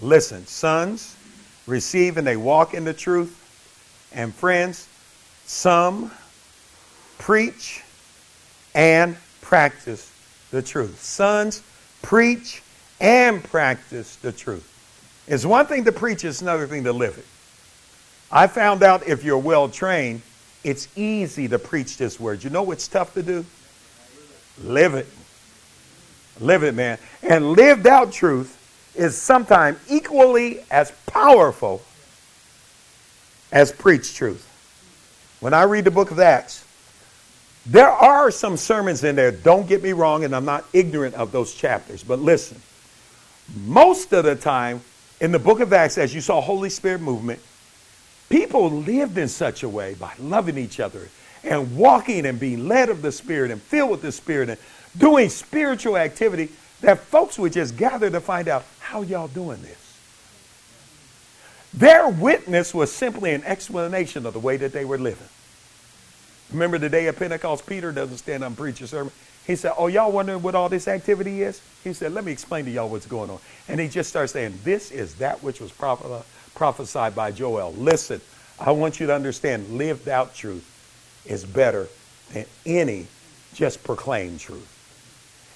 [0.00, 1.16] Listen, sons,
[1.66, 3.38] receive and they walk in the truth.
[4.12, 4.88] And friends,
[5.46, 6.10] some
[7.18, 7.82] preach
[8.74, 10.10] and practice
[10.50, 11.00] the truth.
[11.02, 11.62] Sons,
[12.02, 12.61] preach
[13.02, 14.68] and practice the truth.
[15.26, 17.26] It's one thing to preach, it's another thing to live it.
[18.30, 20.22] I found out if you're well trained,
[20.64, 22.42] it's easy to preach this word.
[22.42, 23.44] You know what's tough to do?
[24.62, 25.08] Live it.
[26.40, 26.98] Live it, man.
[27.22, 28.58] And lived out truth
[28.94, 31.82] is sometimes equally as powerful
[33.50, 34.48] as preached truth.
[35.40, 36.64] When I read the book of Acts,
[37.66, 41.32] there are some sermons in there, don't get me wrong, and I'm not ignorant of
[41.32, 42.60] those chapters, but listen.
[43.54, 44.80] Most of the time
[45.20, 47.40] in the book of Acts, as you saw Holy Spirit movement,
[48.28, 51.08] people lived in such a way by loving each other
[51.44, 54.58] and walking and being led of the Spirit and filled with the Spirit and
[54.96, 56.48] doing spiritual activity
[56.80, 59.78] that folks would just gather to find out how y'all doing this.
[61.74, 65.28] Their witness was simply an explanation of the way that they were living.
[66.52, 69.12] Remember the day of Pentecost, Peter doesn't stand up and preach a sermon.
[69.46, 71.60] He said, Oh, y'all wondering what all this activity is?
[71.82, 73.38] He said, Let me explain to y'all what's going on.
[73.68, 77.72] And he just starts saying, This is that which was prophesied by Joel.
[77.72, 78.20] Listen,
[78.58, 80.68] I want you to understand lived out truth
[81.26, 81.88] is better
[82.32, 83.06] than any
[83.54, 84.68] just proclaimed truth.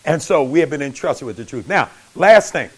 [0.05, 1.69] And so we have been entrusted with the truth.
[1.69, 2.71] Now, last thing.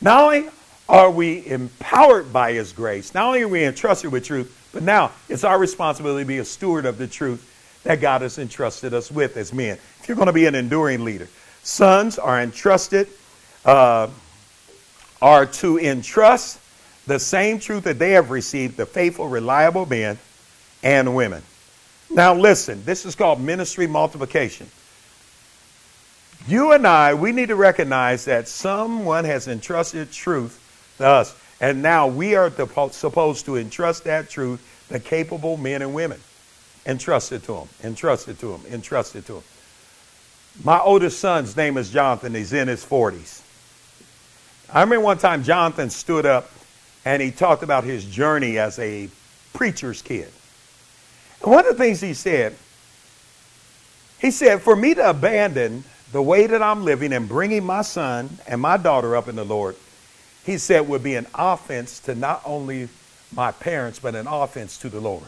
[0.00, 0.50] Not only
[0.88, 5.12] are we empowered by his grace, not only are we entrusted with truth, but now
[5.28, 7.52] it's our responsibility to be a steward of the truth
[7.82, 9.78] that God has entrusted us with as men.
[10.06, 11.28] You're going to be an enduring leader,
[11.62, 13.08] sons are entrusted,
[13.64, 14.08] uh,
[15.20, 16.60] are to entrust
[17.06, 20.18] the same truth that they have received, the faithful, reliable men
[20.82, 21.42] and women.
[22.10, 24.68] Now, listen, this is called ministry multiplication.
[26.46, 31.82] You and I, we need to recognize that someone has entrusted truth to us, and
[31.82, 32.50] now we are
[32.90, 36.20] supposed to entrust that truth to capable men and women.
[36.84, 39.42] Entrust it to them, entrust it to them, entrust it to them.
[40.64, 42.34] My oldest son's name is Jonathan.
[42.34, 43.42] He's in his 40s.
[44.72, 46.50] I remember one time Jonathan stood up
[47.04, 49.08] and he talked about his journey as a
[49.52, 50.30] preacher's kid.
[51.42, 52.56] And one of the things he said,
[54.18, 58.38] he said, For me to abandon the way that I'm living and bringing my son
[58.46, 59.76] and my daughter up in the Lord,
[60.44, 62.88] he said, would be an offense to not only
[63.32, 65.26] my parents, but an offense to the Lord.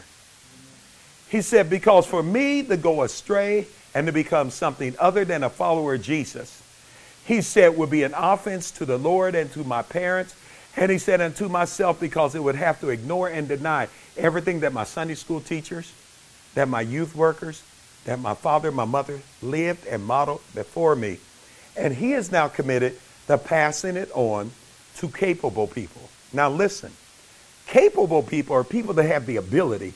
[1.29, 5.49] He said, because for me to go astray and to become something other than a
[5.49, 6.61] follower of Jesus,
[7.25, 10.35] he said, would be an offense to the Lord and to my parents.
[10.75, 13.87] And he said, unto myself, because it would have to ignore and deny
[14.17, 15.91] everything that my Sunday school teachers,
[16.55, 17.63] that my youth workers,
[18.05, 21.17] that my father, my mother lived and modeled before me.
[21.75, 24.51] And he is now committed to passing it on
[24.97, 26.09] to capable people.
[26.33, 26.91] Now, listen
[27.67, 29.93] capable people are people that have the ability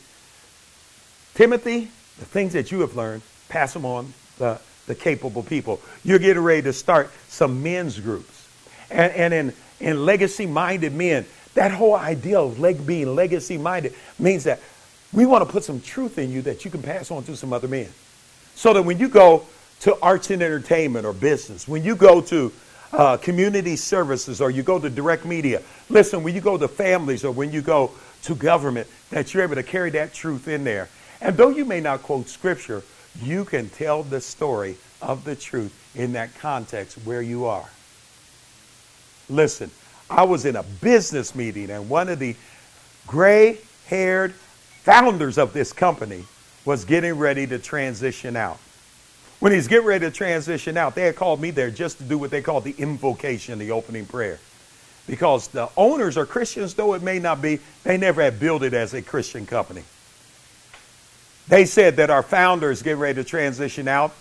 [1.34, 1.90] Timothy,
[2.20, 3.24] the things that you have learned,
[3.54, 5.80] pass them on the, the capable people.
[6.04, 8.50] You're getting ready to start some men's groups.
[8.90, 13.94] And, and in, in legacy minded men, that whole idea of leg, being legacy minded
[14.18, 14.60] means that
[15.14, 17.54] we want to put some truth in you that you can pass on to some
[17.54, 17.90] other men.
[18.56, 19.46] So that when you go
[19.82, 22.52] to arts and entertainment or business, when you go to
[22.92, 27.24] uh, community services or you go to direct media, listen, when you go to families
[27.24, 27.92] or when you go
[28.24, 30.90] to government, that you're able to carry that truth in there
[31.24, 32.84] and though you may not quote scripture,
[33.22, 37.70] you can tell the story of the truth in that context where you are.
[39.30, 39.70] Listen,
[40.10, 42.36] I was in a business meeting, and one of the
[43.08, 43.58] gray
[43.88, 46.26] haired founders of this company
[46.66, 48.60] was getting ready to transition out.
[49.40, 52.18] when he's getting ready to transition out, they had called me there just to do
[52.18, 54.40] what they call the invocation, the opening prayer.
[55.06, 58.74] Because the owners are Christians, though it may not be, they never had built it
[58.74, 59.84] as a Christian company.
[61.48, 64.14] They said that our founder is getting ready to transition out,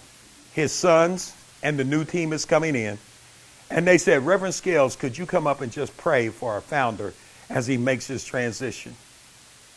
[0.53, 2.99] his sons, and the new team is coming in.
[3.71, 7.15] And they said, Reverend Scales, could you come up and just pray for our founder
[7.49, 8.95] as he makes his transition?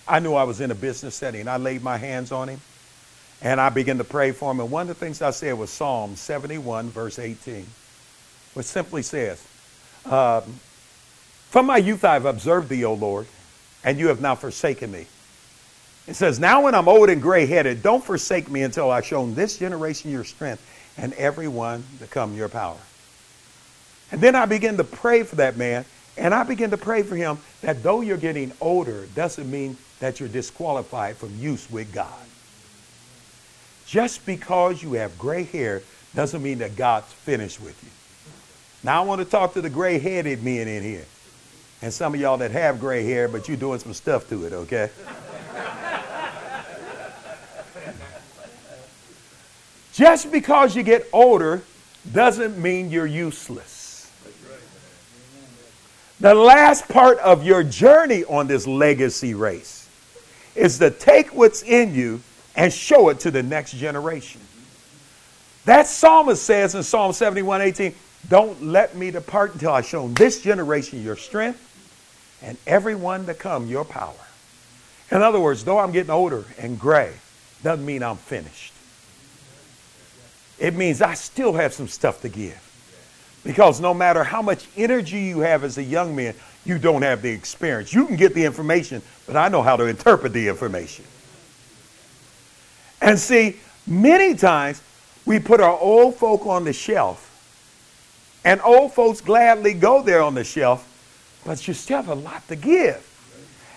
[0.08, 1.48] I knew I was in a business setting.
[1.48, 2.60] I laid my hands on him
[3.42, 4.60] and I began to pray for him.
[4.60, 7.66] And one of the things I said was Psalm 71, verse 18,
[8.54, 9.46] which simply says,
[10.06, 10.44] um,
[11.50, 13.28] From my youth I have observed thee, O Lord,
[13.84, 15.08] and you have not forsaken me.
[16.08, 19.34] It says, Now when I'm old and gray headed, don't forsake me until I've shown
[19.34, 20.64] this generation your strength
[20.98, 22.78] and everyone to come your power.
[24.12, 25.84] And then I begin to pray for that man,
[26.18, 30.20] and I begin to pray for him that though you're getting older, doesn't mean that
[30.20, 32.14] you're disqualified from use with God.
[33.86, 35.82] Just because you have gray hair
[36.14, 37.90] doesn't mean that God's finished with you.
[38.84, 41.06] Now, I want to talk to the gray headed men in here.
[41.82, 44.54] And some of y'all that have gray hair, but you're doing some stuff to it,
[44.54, 44.90] okay?
[49.96, 51.62] Just because you get older
[52.12, 54.12] doesn't mean you're useless.
[56.20, 59.88] The last part of your journey on this legacy race
[60.54, 62.22] is to take what's in you
[62.58, 64.42] and show it to the next generation.
[65.64, 67.96] That psalmist says in Psalm 71 18,
[68.28, 71.62] Don't let me depart until I've shown this generation your strength
[72.42, 74.14] and everyone to come your power.
[75.10, 77.14] In other words, though I'm getting older and gray,
[77.64, 78.74] doesn't mean I'm finished.
[80.60, 82.62] It means I still have some stuff to give.
[83.44, 86.34] Because no matter how much energy you have as a young man,
[86.66, 87.94] you don't have the experience.
[87.94, 91.06] You can get the information, but I know how to interpret the information.
[93.02, 94.82] And see, many times
[95.26, 97.22] we put our old folk on the shelf,
[98.44, 100.88] and old folks gladly go there on the shelf,
[101.46, 103.04] but you still have a lot to give.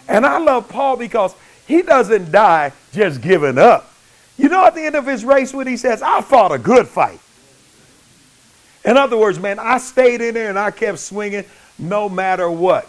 [0.09, 1.35] And I love Paul because
[1.67, 3.93] he doesn't die just giving up.
[4.39, 6.89] You know, at the end of his race, when he says, I fought a good
[6.89, 7.21] fight.
[8.85, 11.45] In other words, man, I stayed in there and I kept swinging
[11.79, 12.89] no matter what.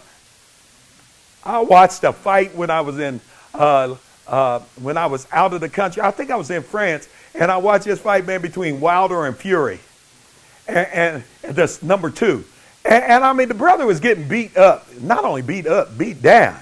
[1.44, 3.20] I watched a fight when I was in
[3.54, 3.96] uh,
[4.26, 6.02] uh, when I was out of the country.
[6.02, 9.36] I think I was in France, and I watched this fight, man, between Wilder and
[9.36, 9.80] Fury,
[10.68, 12.44] and, and, and this number two.
[12.84, 14.86] And, and, I mean, the brother was getting beat up.
[15.00, 16.58] Not only beat up, beat down.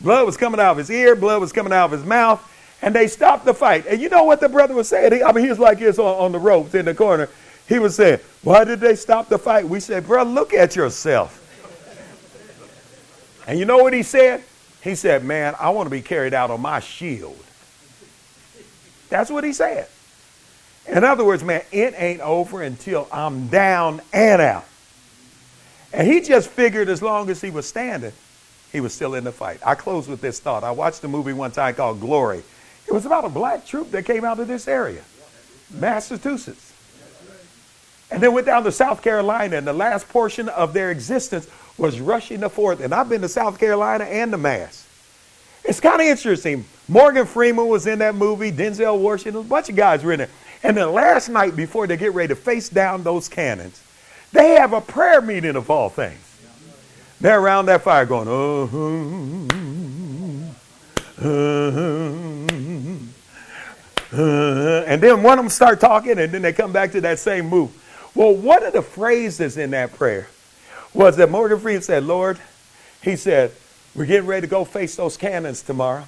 [0.00, 2.44] Blood was coming out of his ear, blood was coming out of his mouth,
[2.82, 3.86] and they stopped the fight.
[3.86, 5.12] And you know what the brother was saying?
[5.12, 7.28] He, I mean, he was like this on, on the ropes in the corner.
[7.68, 9.68] He was saying, Why did they stop the fight?
[9.68, 11.36] We said, Bro, look at yourself.
[13.46, 14.42] And you know what he said?
[14.82, 17.36] He said, Man, I want to be carried out on my shield.
[19.08, 19.88] That's what he said.
[20.86, 24.64] In other words, man, it ain't over until I'm down and out.
[25.92, 28.12] And he just figured as long as he was standing,
[28.72, 29.60] he was still in the fight.
[29.64, 30.64] I close with this thought.
[30.64, 32.42] I watched a movie one time called Glory.
[32.90, 35.02] It was about a black troop that came out of this area,
[35.70, 36.72] Massachusetts.
[38.10, 42.00] And then went down to South Carolina, and the last portion of their existence was
[42.00, 42.80] rushing the fourth.
[42.80, 44.88] And I've been to South Carolina and the Mass.
[45.62, 46.64] It's kind of interesting.
[46.88, 50.28] Morgan Freeman was in that movie, Denzel Washington, a bunch of guys were in there.
[50.64, 53.80] And the last night before they get ready to face down those cannons,
[54.32, 56.18] they have a prayer meeting of all things.
[57.20, 58.66] They're around that fire going, uh,
[61.20, 63.10] and
[64.10, 67.70] then one of them start talking, and then they come back to that same move.
[68.14, 70.28] Well, one of the phrases in that prayer
[70.92, 72.38] was that Morgan Freeman said, Lord,
[73.02, 73.52] he said,
[73.94, 76.04] we're getting ready to go face those cannons tomorrow.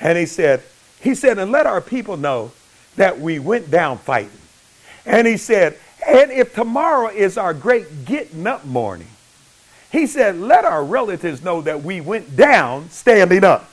[0.00, 0.62] And he said,
[1.00, 2.52] he said, and let our people know
[2.96, 4.30] that we went down fighting.
[5.06, 9.08] And he said, and if tomorrow is our great getting up morning,
[9.92, 13.70] he said, let our relatives know that we went down standing up.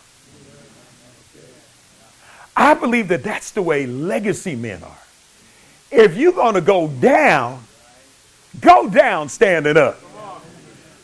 [2.62, 4.98] I believe that that's the way legacy men are.
[5.90, 7.64] If you're going to go down,
[8.60, 10.00] go down standing up.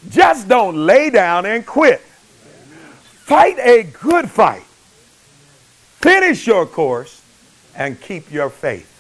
[0.07, 1.99] Just don't lay down and quit.
[2.01, 4.61] Fight a good fight.
[5.99, 7.23] Finish your course
[7.75, 8.93] and keep your faith.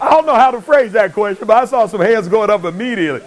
[0.00, 3.22] don't know how to phrase that question, but I saw some hands going up immediately.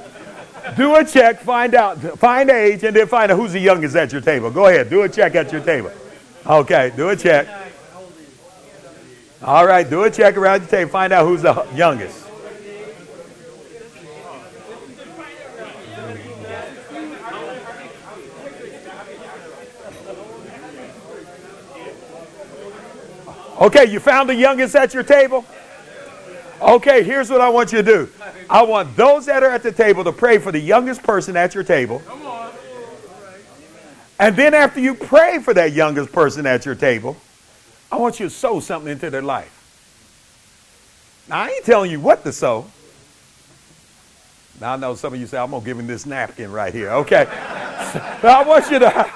[0.75, 4.11] Do a check, find out, find age, and then find out who's the youngest at
[4.11, 4.51] your table.
[4.51, 5.91] Go ahead, do a check at your table.
[6.45, 7.47] Okay, do a check.
[9.43, 12.25] All right, do a check around the table, find out who's the youngest.
[23.59, 25.43] Okay, you found the youngest at your table?
[26.61, 28.09] Okay, here's what I want you to do.
[28.49, 31.53] I want those that are at the table to pray for the youngest person at
[31.53, 32.01] your table.
[34.19, 37.17] And then after you pray for that youngest person at your table,
[37.91, 39.53] I want you to sow something into their life.
[41.29, 42.65] Now, I ain't telling you what to sow.
[44.59, 46.73] Now, I know some of you say, I'm going to give him this napkin right
[46.73, 46.89] here.
[46.91, 47.25] Okay.
[48.21, 49.11] so I want you to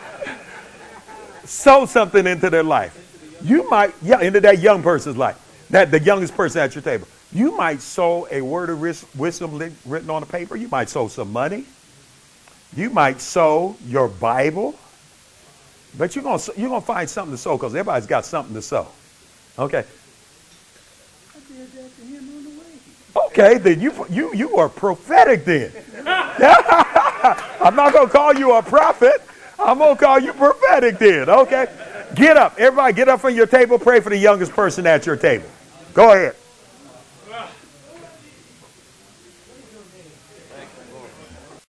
[1.46, 2.98] sow something into their life.
[3.44, 5.38] You might, yeah, into that young person's life,
[5.72, 7.08] that the youngest person at your table.
[7.34, 10.56] You might sow a word of wisdom written on a paper.
[10.56, 11.66] You might sow some money.
[12.76, 14.76] You might sow your Bible.
[15.98, 18.88] But you're going you're gonna find something to sow because everybody's got something to sow.
[19.60, 19.86] Okay.
[23.16, 25.72] Okay, then you, you, you are prophetic then.
[26.06, 29.22] I'm not going to call you a prophet.
[29.60, 31.30] I'm going to call you prophetic then.
[31.30, 31.68] Okay.
[32.16, 32.56] Get up.
[32.58, 33.80] Everybody get up from your table.
[33.80, 35.48] Pray for the youngest person at your table.
[35.94, 36.36] Go ahead.